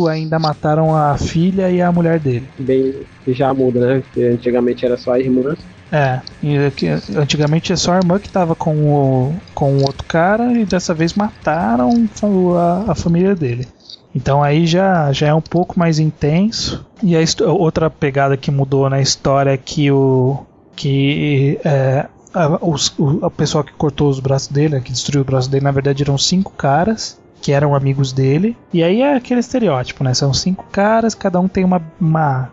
[0.09, 2.47] ainda mataram a filha e a mulher dele.
[2.57, 2.93] Bem,
[3.27, 4.01] já muda, né?
[4.01, 5.55] Porque antigamente era só a irmã.
[5.91, 6.21] É,
[7.15, 10.91] antigamente é só a irmã que tava com o, com o outro cara e dessa
[10.91, 12.07] vez mataram
[12.57, 13.67] a, a família dele.
[14.15, 16.85] Então aí já, já é um pouco mais intenso.
[17.01, 17.19] E a
[17.51, 20.43] outra pegada que mudou na história é que o
[20.75, 25.25] que é, a, os, o, a pessoa que cortou os braços dele, que destruiu o
[25.25, 28.55] braço dele, na verdade eram cinco caras que eram amigos dele.
[28.73, 30.13] E aí é aquele estereótipo, né?
[30.13, 32.49] São cinco caras, cada um tem uma, uma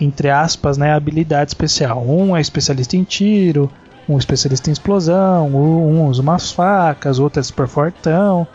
[0.00, 2.02] entre aspas, né, habilidade especial.
[2.04, 3.70] Um é especialista em tiro,
[4.08, 8.46] um especialista em explosão, um usa umas facas, outro é super fortão,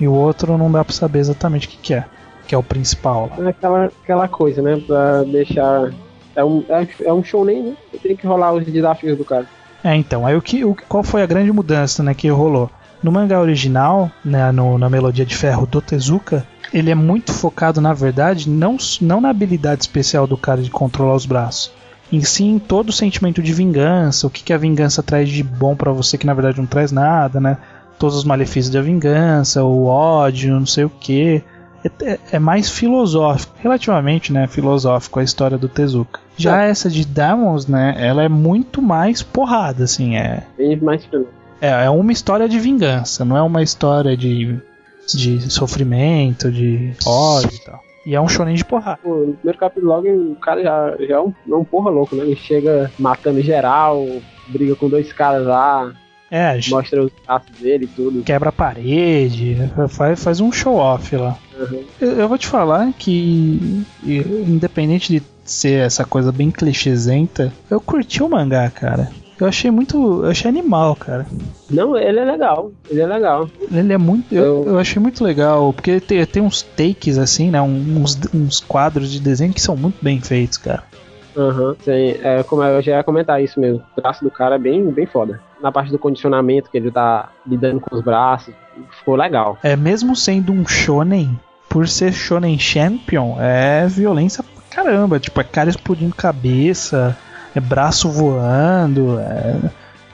[0.00, 2.04] e o outro não dá pra saber exatamente o que, que é,
[2.48, 3.30] que é o principal.
[3.38, 5.92] É aquela, aquela coisa, né, pra deixar...
[6.34, 7.76] É um, é, é um show nem, né?
[8.02, 9.46] Tem que rolar os desafios do cara.
[9.86, 12.68] É, então, aí o que, o, qual foi a grande mudança, né, que rolou?
[13.00, 17.80] No mangá original, né, no, na Melodia de Ferro do Tezuka, ele é muito focado,
[17.80, 21.70] na verdade, não, não na habilidade especial do cara de controlar os braços,
[22.12, 25.76] em sim todo o sentimento de vingança, o que, que a vingança traz de bom
[25.76, 27.56] para você que na verdade não traz nada, né?
[27.96, 31.44] Todos os malefícios da vingança, o ódio, não sei o que.
[31.84, 34.48] É, é, é, mais filosófico, relativamente, né?
[34.48, 36.25] Filosófico a história do Tezuka.
[36.36, 36.70] Já é.
[36.70, 37.94] essa de Demons, né?
[37.98, 40.42] Ela é muito mais porrada, assim, é.
[40.56, 41.06] Bem mais
[41.60, 44.58] é, é uma história de vingança, não é uma história de
[45.14, 47.80] de sofrimento, de ódio e tal.
[48.04, 48.98] E é um shonen de porrada.
[49.02, 52.14] Pô, no primeiro capítulo logo o cara já, já é, um, é um porra louco,
[52.16, 52.24] né?
[52.24, 54.04] Ele chega matando geral,
[54.48, 55.92] briga com dois caras lá,
[56.30, 58.22] É, mostra os braços dele e tudo.
[58.22, 59.56] quebra a parede,
[59.88, 61.36] faz, faz um show off lá.
[61.58, 61.84] Uhum.
[62.00, 68.22] Eu, eu vou te falar que, independente de ser essa coisa bem clichêsenta, eu curti
[68.22, 69.10] o mangá, cara.
[69.40, 70.24] Eu achei muito.
[70.24, 71.26] Eu achei animal, cara.
[71.70, 73.48] Não, ele é legal, ele é legal.
[73.70, 74.32] Ele é muito.
[74.34, 77.60] Eu, Eu- achei muito legal, porque ele tem, tem uns takes assim, né?
[77.60, 80.84] Uns, uns quadros de desenho que são muito bem feitos, cara.
[81.36, 83.82] Aham, sim, é, como eu já ia comentar isso mesmo.
[83.96, 85.38] O traço do cara é bem, bem foda.
[85.60, 88.54] Na parte do condicionamento, que ele tá lidando com os braços,
[88.98, 89.58] ficou legal.
[89.62, 91.38] É, mesmo sendo um shonen,
[91.68, 94.42] por ser shonen champion, é violência
[94.76, 95.18] caramba.
[95.18, 97.16] Tipo, é cara explodindo cabeça,
[97.54, 99.56] é braço voando, é.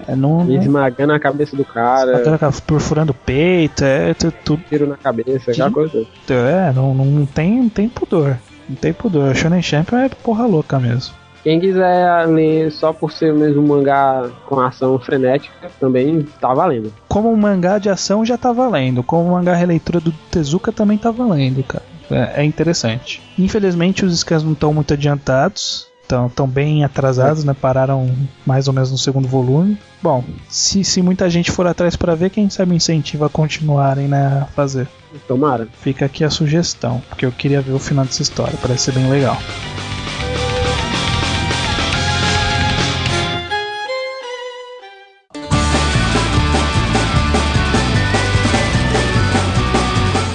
[0.08, 4.62] é não, não, esmagando a cabeça do cara, Bacana, perfurando o peito, é tu- tudo.
[4.68, 6.06] tiro na cabeça, aquela coisa.
[6.28, 8.36] É, não, não, tem, não tem pudor.
[8.68, 9.34] Não tem pudor.
[9.34, 11.14] Shonen Champion é porra louca mesmo.
[11.42, 16.92] Quem quiser ler só por ser mesmo um mangá com ação frenética, também tá valendo.
[17.08, 19.02] Como um mangá de ação já tá valendo.
[19.02, 21.82] Como um mangá releitura do Tezuka também tá valendo, cara.
[22.14, 23.22] É, é interessante.
[23.38, 25.90] Infelizmente os scans não estão muito adiantados.
[26.02, 27.54] Estão tão bem atrasados, né?
[27.58, 28.10] Pararam
[28.44, 29.78] mais ou menos no segundo volume.
[30.02, 34.42] Bom, se, se muita gente for atrás pra ver, quem sabe incentiva a continuarem né,
[34.42, 34.88] a fazer.
[35.26, 35.68] Tomara.
[35.80, 39.08] Fica aqui a sugestão, porque eu queria ver o final dessa história, parece ser bem
[39.08, 39.38] legal.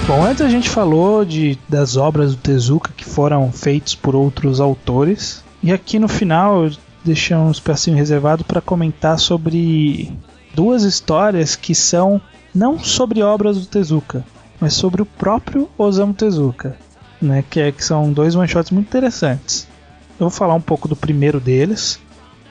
[0.08, 4.58] Bom, antes a gente falou de, das obras do Tezuka que foram feitas por outros
[4.58, 5.44] autores.
[5.62, 6.72] E aqui no final eu
[7.04, 10.10] deixei um espacinho reservado para comentar sobre
[10.54, 12.18] duas histórias que são
[12.54, 14.24] não sobre obras do Tezuka,
[14.58, 16.74] mas sobre o próprio Osamu Tezuka,
[17.20, 17.44] né?
[17.50, 19.68] Que, é, que são dois one shots muito interessantes.
[20.12, 22.00] Eu vou falar um pouco do primeiro deles.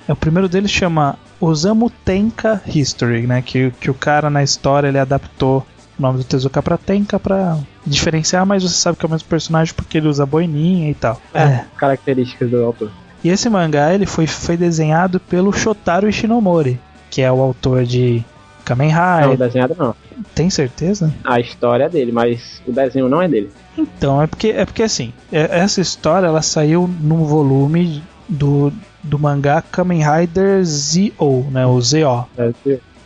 [0.08, 3.42] É, O primeiro deles chama Osamu Tenka History, né?
[3.42, 5.66] Que, que o cara na história ele adaptou
[5.98, 9.28] o nome do Tezuka pra Tenka pra diferenciar, mas você sabe que é o mesmo
[9.28, 11.20] personagem porque ele usa boininha e tal.
[11.34, 11.62] É.
[11.78, 12.92] Características do autor.
[13.24, 16.80] E esse mangá ele foi, foi desenhado pelo Shotaro Ishinomori,
[17.10, 18.24] que é o autor de
[18.64, 19.38] Kamen Não, Rider.
[19.48, 19.96] desenhado não.
[20.36, 21.14] Tem certeza?
[21.24, 23.52] A história é dele, mas o desenho não é dele.
[23.78, 28.72] Então, é porque, é porque assim, é- essa história ela saiu num volume do,
[29.04, 32.26] do mangá Kamen Rider Z.O., né, o Z.O.
[32.38, 32.52] É,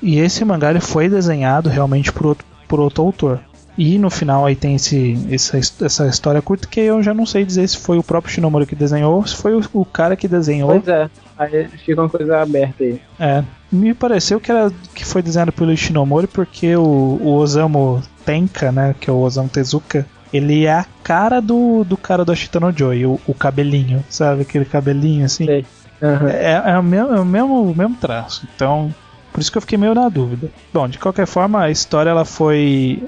[0.02, 3.41] E esse mangá ele foi desenhado realmente por outro, por outro autor.
[3.78, 7.43] E no final aí tem esse, essa, essa história curta que eu já não sei
[7.43, 10.28] dizer se foi o próprio Shinomori que desenhou ou se foi o, o cara que
[10.28, 10.69] desenhou.
[10.69, 11.09] Pois é.
[11.38, 13.01] Aí fica uma coisa aberta aí.
[13.19, 16.82] É, me pareceu que era que foi desenhado pelo Ishinomori porque o,
[17.22, 21.97] o Osamu Tenka, né, que é o Osamu Tezuka, ele é a cara do, do
[21.97, 24.43] cara do Ashitano Joy, o, o cabelinho, sabe?
[24.43, 25.45] Aquele cabelinho assim.
[25.45, 25.65] Sei.
[26.01, 26.30] Aham.
[26.30, 28.47] É, é o, mesmo, é o mesmo, o mesmo traço.
[28.55, 28.93] Então,
[29.32, 30.50] por isso que eu fiquei meio na dúvida.
[30.74, 33.04] Bom, de qualquer forma, a história ela foi.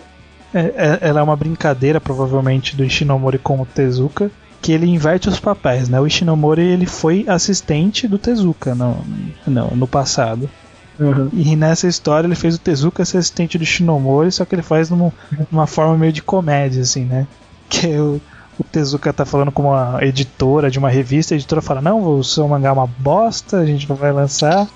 [0.54, 4.30] é- é- ela é uma brincadeira, provavelmente, do Ishinomori com o Tezuka.
[4.62, 6.00] Que ele inverte os papéis, né?
[6.00, 8.98] O Ishinomori ele foi assistente do Tezuka no,
[9.46, 10.50] no, no passado.
[11.00, 11.30] Aham.
[11.34, 14.90] E nessa história ele fez o Tezuka ser assistente do Shinomori, só que ele faz
[14.90, 15.12] numa,
[15.52, 17.28] numa forma meio de comédia, assim, né?
[17.70, 18.22] Que o,
[18.60, 22.24] o Tezuka tá falando com uma editora de uma revista, a editora fala, não, o
[22.24, 24.68] seu mangá é uma bosta, a gente não vai lançar.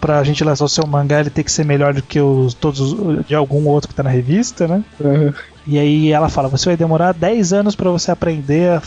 [0.00, 2.78] Pra gente lançar o seu mangá, ele tem que ser melhor do que os, todos
[2.92, 4.84] os- de algum outro que tá na revista, né?
[5.02, 5.32] Aham.
[5.66, 8.78] E aí ela fala, você vai demorar 10 anos pra você aprender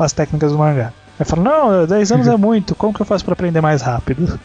[0.00, 0.92] as técnicas do mangá.
[1.20, 4.36] Aí fala, não, 10 anos é muito, como que eu faço pra aprender mais rápido?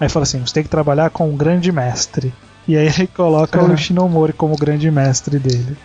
[0.00, 2.32] Aí fala assim, você tem que trabalhar com um grande mestre.
[2.66, 3.76] E aí ele coloca o Uhum.
[3.76, 5.76] Shinomori como grande mestre dele.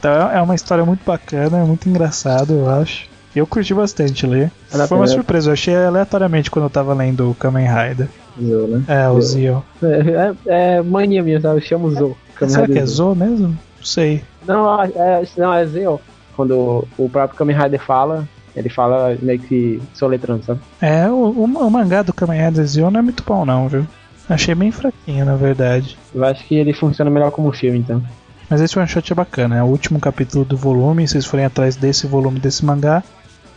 [0.00, 3.06] Então é uma história muito bacana, é muito engraçado, eu acho.
[3.36, 4.50] Eu curti bastante ler.
[4.70, 8.08] Vale a Foi uma surpresa, eu achei aleatoriamente quando eu tava lendo o Kamen Rider.
[8.40, 8.82] Zou, né?
[8.88, 9.64] É, o Eu- Zio.
[9.82, 11.58] É, é, é mania minha, sabe?
[11.58, 12.16] Eu chamo Zou.
[12.48, 13.48] Será que é Zo mesmo?
[13.48, 14.24] Não sei.
[14.46, 16.00] Não, é, não, é Zeo.
[16.34, 18.26] Quando o próprio Kamen Rider fala,
[18.56, 20.60] ele fala meio que soletrando, sabe?
[20.80, 23.86] É, o, o, o mangá do Kamen Rider Zio não é muito bom não, viu?
[24.28, 25.98] Achei bem fraquinho, na verdade.
[26.14, 28.02] Eu acho que ele funciona melhor como filme, então.
[28.50, 31.06] Mas esse one shot é bacana, é o último capítulo do volume.
[31.06, 33.02] Se vocês forem atrás desse volume desse mangá,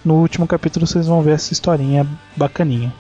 [0.06, 2.94] no último capítulo vocês vão ver essa historinha bacaninha.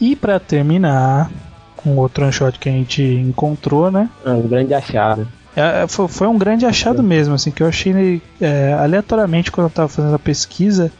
[0.00, 1.30] E pra terminar,
[1.76, 4.08] com outro one shot que a gente encontrou, né?
[4.24, 5.26] É um grande achado.
[5.56, 9.66] É, é, foi, foi um grande achado mesmo, assim, que eu achei é, aleatoriamente quando
[9.66, 10.92] eu tava fazendo a pesquisa.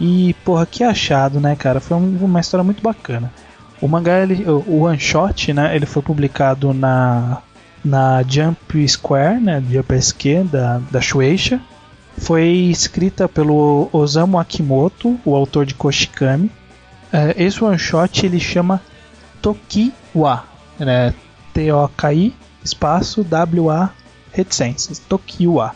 [0.00, 1.80] E, porra, que achado, né, cara?
[1.80, 3.32] Foi um- uma história muito bacana.
[3.80, 7.38] O mangá, ele, o o one shot, né, ele foi publicado na,
[7.88, 11.60] na Jump Square, né, Jump SQ da, da Shueisha.
[12.18, 16.50] Foi escrita pelo Osamu Akimoto, o autor de Koshikami.
[17.12, 18.80] É, esse one shot ele chama
[19.40, 20.44] Tokiwa,
[20.78, 21.14] né,
[21.54, 23.90] T-O-K-I espaço W-A
[24.32, 25.74] reticências, Tokiwa.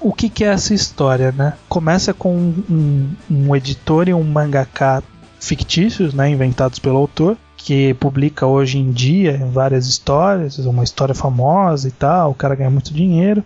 [0.00, 1.54] O que, que, é essa história, né?
[1.68, 5.02] Começa com um, um editor e um mangaka
[5.40, 11.88] fictícios, né, inventados pelo autor, que publica hoje em dia várias histórias, uma história famosa
[11.88, 13.42] e tal, o cara ganha muito dinheiro,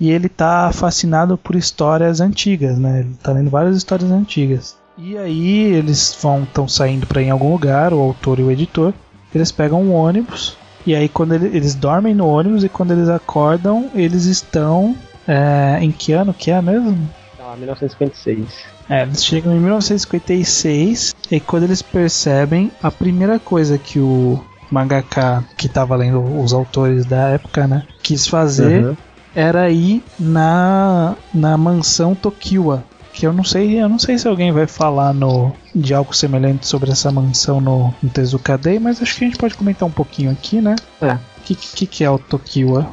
[0.00, 3.00] e ele tá fascinado por histórias antigas, né?
[3.00, 4.76] Ele tá lendo várias histórias antigas.
[4.96, 8.94] E aí eles vão estão saindo para em algum lugar, o autor e o editor,
[9.34, 10.56] eles pegam um ônibus
[10.86, 14.96] e aí quando ele, eles dormem no ônibus e quando eles acordam, eles estão
[15.26, 16.96] é, em que ano que é mesmo?
[17.40, 18.46] Ah, 1956.
[18.88, 25.44] É, eles chegam em 1956 e quando eles percebem, a primeira coisa que o mangaka
[25.56, 28.96] que estava lendo os autores da época, né, quis fazer uhum.
[29.34, 34.52] era ir na na mansão Tokiwa, que eu não sei, eu não sei se alguém
[34.52, 39.16] vai falar no de algo semelhante sobre essa mansão no, no Tezuka Day, mas acho
[39.16, 40.76] que a gente pode comentar um pouquinho aqui, né?
[41.00, 41.18] É.
[41.46, 42.84] O que, que, que, é o Tokiwa,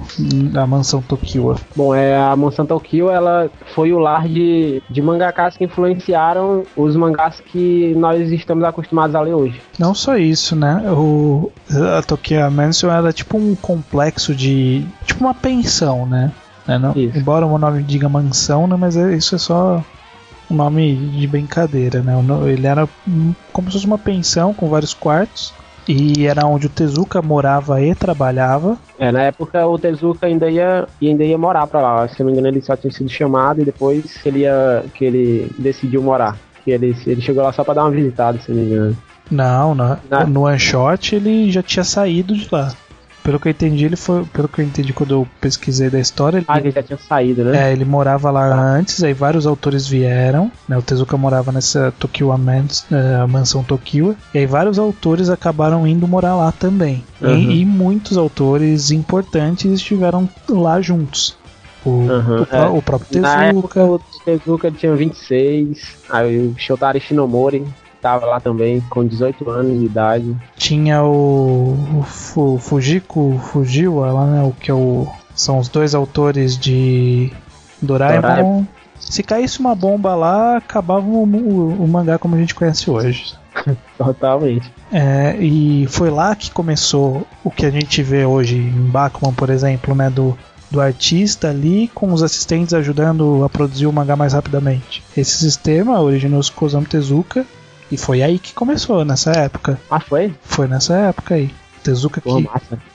[0.53, 1.57] a mansão Tokiwa?
[1.75, 6.95] Bom, é, a mansão Tokiwa ela foi o lar de, de mangakas que influenciaram os
[6.95, 9.59] mangás que nós estamos acostumados a ler hoje.
[9.79, 10.83] Não só isso, né?
[10.91, 11.51] O,
[11.97, 14.85] a Tokiwa Mansion era tipo um complexo de.
[15.03, 16.31] tipo uma pensão, né?
[16.67, 19.83] É, não, embora o nome diga mansão, né, mas é, isso é só
[20.49, 22.13] um nome de brincadeira, né?
[22.45, 22.87] Ele era
[23.51, 25.53] como se fosse uma pensão com vários quartos.
[25.87, 28.77] E era onde o Tezuka morava e trabalhava.
[28.97, 32.07] É, na época o Tezuka ainda ia, ainda ia morar pra lá.
[32.07, 35.51] Se não me engano, ele só tinha sido chamado e depois ele ia, que ele
[35.57, 36.37] decidiu morar.
[36.63, 38.97] Que ele, ele chegou lá só pra dar uma visitada, se não me engano.
[39.29, 42.73] Não, no, no one shot ele já tinha saído de lá.
[43.23, 44.25] Pelo que eu entendi, ele foi.
[44.25, 46.39] Pelo que eu entendi quando eu pesquisei da história.
[46.39, 47.69] Ele, ah, ele já tinha saído, né?
[47.69, 48.59] É, ele morava lá tá.
[48.59, 50.51] antes, aí vários autores vieram.
[50.67, 54.15] Né, o Tezuka morava nessa Tokiwa Mans, uh, mansão Tokiwa.
[54.33, 57.03] E aí vários autores acabaram indo morar lá também.
[57.21, 57.33] Uhum.
[57.33, 61.37] E, e, muitos autores importantes estiveram lá juntos.
[61.85, 62.65] O, uhum, o, é.
[62.67, 63.35] o próprio Tezuka.
[63.35, 67.65] Na época, o Tezuka tinha 26, aí o Shotari Shinomori
[68.03, 70.35] estava lá também, com 18 anos de idade.
[70.57, 71.77] Tinha o,
[72.35, 74.43] o Fujiko Fujiwa lá, né?
[74.43, 77.31] O que é o, são os dois autores de
[77.81, 78.21] Doraemon.
[78.21, 78.65] Doraemon.
[78.99, 83.33] Se caísse uma bomba lá, acabava o, o, o mangá como a gente conhece hoje.
[83.97, 84.71] Totalmente.
[84.91, 89.49] É, e foi lá que começou o que a gente vê hoje em Bakuman, por
[89.49, 90.09] exemplo, né?
[90.09, 90.37] Do,
[90.69, 95.03] do artista ali com os assistentes ajudando a produzir o mangá mais rapidamente.
[95.15, 97.45] Esse sistema originou-se com Osamu Tezuka
[97.91, 99.79] e foi aí que começou, nessa época.
[99.89, 100.33] Ah, foi?
[100.43, 101.53] Foi nessa época aí.
[101.83, 102.41] Tezuka Pô,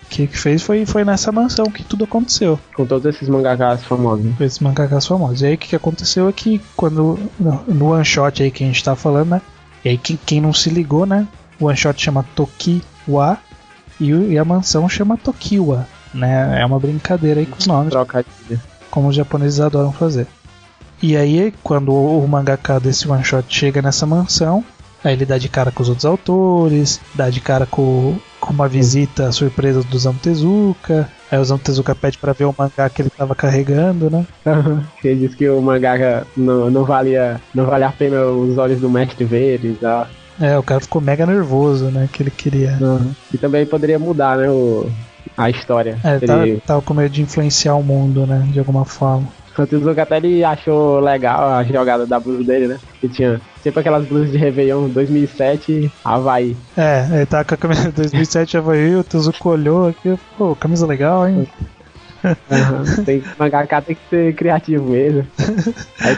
[0.09, 2.59] que, que fez foi, foi nessa mansão que tudo aconteceu.
[2.74, 4.34] Com todos esses mangakas famosos.
[4.36, 5.43] Com esses mangakas famosos.
[5.43, 7.18] E aí o que, que aconteceu é que quando.
[7.39, 9.43] No, no one shot aí que a gente tá falando, né?
[9.84, 11.28] E aí quem, quem não se ligou, né?
[11.61, 13.39] O one shot chama Tokiwa
[14.01, 15.86] e, e a mansão chama Tokiwa.
[16.14, 16.62] Né?
[16.62, 17.91] É uma brincadeira aí com os nomes.
[17.91, 18.62] Trocadilha.
[18.91, 20.26] Como os japoneses adoram fazer.
[21.01, 24.64] E aí, quando o mangaka desse one shot chega nessa mansão,
[25.03, 28.68] Aí ele dá de cara com os outros autores, dá de cara com, com uma
[28.68, 31.09] visita surpresa do Zamtezuka.
[31.30, 34.26] Aí o Zamtezuka pede para ver o mangá que ele tava carregando, né?
[35.05, 38.90] ele disse que o mangá não, não, valia, não valia a pena os olhos do
[38.90, 40.09] mestre ver e tal.
[40.40, 42.09] É, o cara ficou mega nervoso, né?
[42.12, 42.78] Que ele queria.
[42.80, 43.12] Uhum.
[43.32, 44.49] E também poderia mudar, né?
[44.49, 44.88] O,
[45.36, 45.99] a história.
[46.05, 46.26] É, ele...
[46.26, 48.46] tava, tava com medo de influenciar o mundo, né?
[48.53, 49.26] De alguma forma.
[49.62, 52.78] O Tezuka até ele achou legal a jogada da blusa dele, né?
[53.00, 56.56] Que tinha sempre aquelas blusas de Réveillon 2007 Havaí.
[56.76, 61.26] É, ele tá com a camisa 2007 Havaí, o Tezuka olhou aqui, pô, camisa legal,
[61.26, 61.48] hein?
[62.24, 65.26] Uhum, tem, mangaka tem que ser criativo mesmo.
[66.00, 66.16] Aí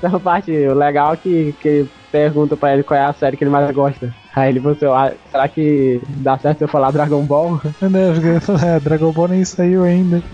[0.00, 3.44] tem uma parte legal é que, que pergunta pra ele qual é a série que
[3.44, 4.12] ele mais gosta.
[4.34, 7.60] Aí ele falou ah, será que dá certo eu falar Dragon Ball?
[7.80, 10.22] É, Dragon Ball nem saiu ainda.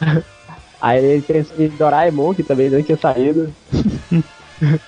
[0.00, 0.22] Uhum.
[0.80, 3.52] Aí ele pensou em Doraemon, que também não tinha saído.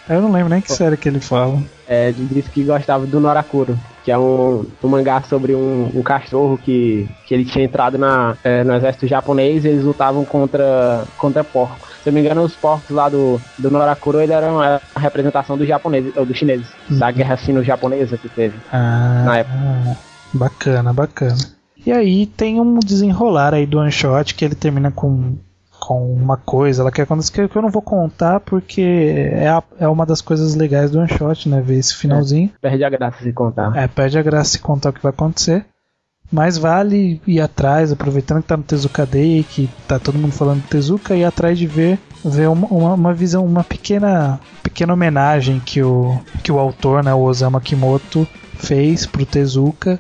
[0.09, 1.62] Eu não lembro nem que série que ele fala.
[1.86, 6.03] É, ele disse que gostava do Norakuro, que é um, um mangá sobre um, um,
[6.03, 11.05] cachorro que, que ele tinha entrado na, é, no exército japonês e eles lutavam contra,
[11.16, 11.88] contra porcos.
[12.03, 15.57] Se eu não me engano, os porcos lá do, do Norakuro ele eram a representação
[15.57, 16.99] dos japoneses, ou dos chineses, uhum.
[16.99, 19.99] da guerra sino-japonesa que teve ah, na época.
[20.32, 21.36] Bacana, bacana.
[21.84, 25.36] E aí tem um desenrolar aí do one shot que ele termina com
[25.81, 29.89] com uma coisa, ela quer acontecer que eu não vou contar porque é, a, é
[29.89, 31.61] uma das coisas legais do one shot, né?
[31.61, 32.51] Ver esse finalzinho.
[32.62, 33.76] É, perde a graça se contar.
[33.76, 35.64] É, perde a graça se contar o que vai acontecer.
[36.31, 40.62] Mas vale ir atrás, aproveitando que tá no Tezuka Day, que tá todo mundo falando
[40.62, 45.59] de Tezuka, ir atrás de ver, ver uma, uma, uma visão, uma pequena, pequena homenagem
[45.59, 49.99] que o, que o autor, né, o Osamu Kimoto, fez pro Tezuka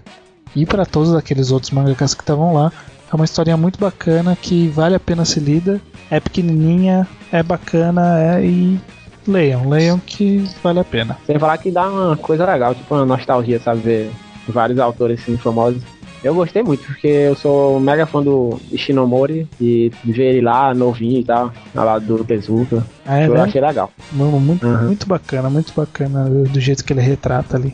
[0.54, 2.72] e para todos aqueles outros mangakas que estavam lá.
[3.12, 5.80] É uma historinha muito bacana que vale a pena ser lida.
[6.10, 8.80] É pequenininha, é bacana é, e
[9.26, 11.18] leiam, leiam que vale a pena.
[11.26, 13.80] Sem falar que dá uma coisa legal, tipo uma nostalgia, sabe?
[13.80, 14.10] Ver
[14.48, 15.82] vários autores assim, famosos.
[16.22, 21.20] Eu gostei muito, porque eu sou mega fã do Ishinomori e ver ele lá, novinho
[21.20, 22.84] e tal, ao lado do Tezuka.
[23.06, 23.40] É, eu né?
[23.40, 23.90] achei legal.
[24.12, 24.86] Muito, uhum.
[24.86, 27.72] muito bacana, muito bacana do jeito que ele retrata ali.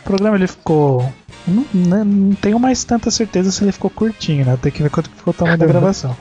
[0.00, 1.08] O programa ele ficou.
[1.48, 4.58] Não, não, não tenho mais tanta certeza se ele ficou curtinho, né?
[4.60, 6.16] Tem que ver quanto ficou o tamanho da gravação.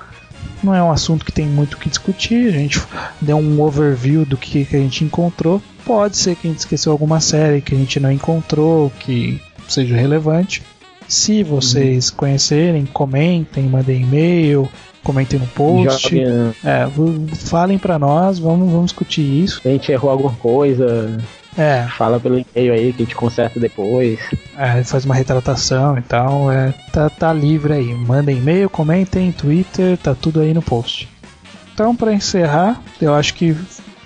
[0.64, 2.82] Não é um assunto que tem muito o que discutir, a gente
[3.22, 5.62] deu um overview do que, que a gente encontrou.
[5.86, 9.96] Pode ser que a gente esqueceu alguma série que a gente não encontrou, que seja
[9.96, 10.64] relevante.
[11.08, 12.18] Se vocês uhum.
[12.18, 14.70] conhecerem, comentem, mandem e-mail,
[15.04, 16.10] comentem no post.
[16.10, 16.88] Joguem, é,
[17.36, 19.62] falem para nós, vamos, vamos discutir isso.
[19.64, 21.18] A gente errou alguma coisa,
[21.58, 21.88] é.
[21.98, 24.20] Fala pelo e-mail aí que a gente conserta depois.
[24.58, 26.52] É, faz uma retratação e tal.
[26.52, 27.94] É, tá, tá livre aí.
[27.94, 31.10] Mandem e-mail, comentem, Twitter, tá tudo aí no post.
[31.74, 33.56] Então, para encerrar, eu acho que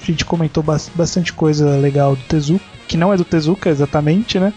[0.01, 4.53] a gente comentou bastante coisa legal do Tezuka, que não é do Tezuka exatamente, né?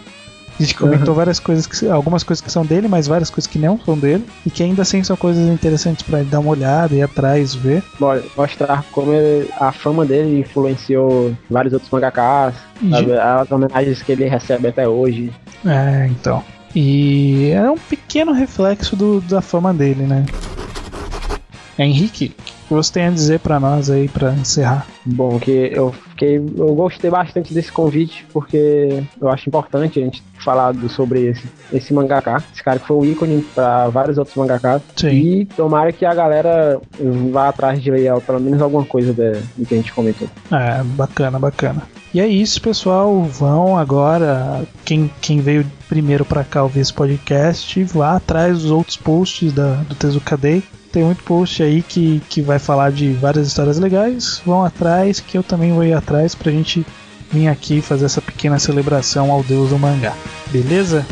[0.57, 1.15] A gente comentou uhum.
[1.15, 4.25] várias coisas, que, algumas coisas que são dele, mas várias coisas que não são dele.
[4.45, 7.83] E que ainda assim são coisas interessantes para dar uma olhada, ir atrás, ver.
[8.37, 12.55] Mostrar como ele, a fama dele influenciou vários outros mangakas,
[13.41, 15.31] as homenagens que ele recebe até hoje.
[15.65, 16.43] É, então.
[16.73, 20.25] E é um pequeno reflexo do, da fama dele, né?
[21.77, 22.33] Henrique,
[22.67, 24.85] que você tem a dizer para nós aí para encerrar?
[25.05, 30.23] Bom, que eu fiquei, eu gostei bastante desse convite porque eu acho importante a gente
[30.43, 34.35] falar do, sobre esse, esse mangaka, esse cara que foi um ícone para vários outros
[34.35, 34.81] mangakas.
[34.95, 35.09] Sim.
[35.09, 36.79] E tomara que a galera
[37.31, 40.27] vá atrás de ler pelo menos alguma coisa do que a gente comentou.
[40.51, 41.83] É, bacana, bacana.
[42.13, 43.23] E é isso, pessoal.
[43.23, 44.63] Vão agora.
[44.85, 49.75] Quem, quem veio primeiro para cá ouvir esse podcast, vá atrás dos outros posts da,
[49.83, 50.63] do Tezuka Day
[50.95, 54.41] tem muito post aí que, que vai falar de várias histórias legais.
[54.45, 56.85] Vão atrás, que eu também vou ir atrás pra gente
[57.29, 60.13] vir aqui fazer essa pequena celebração ao deus do mangá.
[60.53, 61.05] Beleza?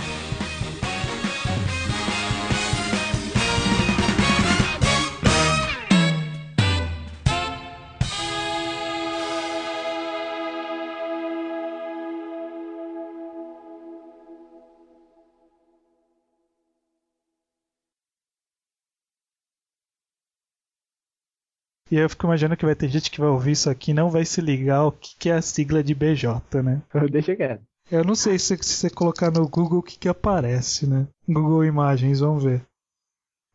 [21.94, 24.10] E eu fico imaginando que vai ter gente que vai ouvir isso aqui e não
[24.10, 26.82] vai se ligar o que, que é a sigla de BJ, né?
[27.12, 27.62] Deixa quieto.
[27.92, 31.08] Eu não sei se, se você colocar no Google o que, que aparece, né?
[31.30, 32.66] Google Imagens, vamos ver.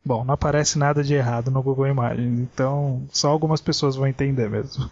[0.05, 4.49] Bom, não aparece nada de errado no Google Imagens, então só algumas pessoas vão entender
[4.49, 4.89] mesmo.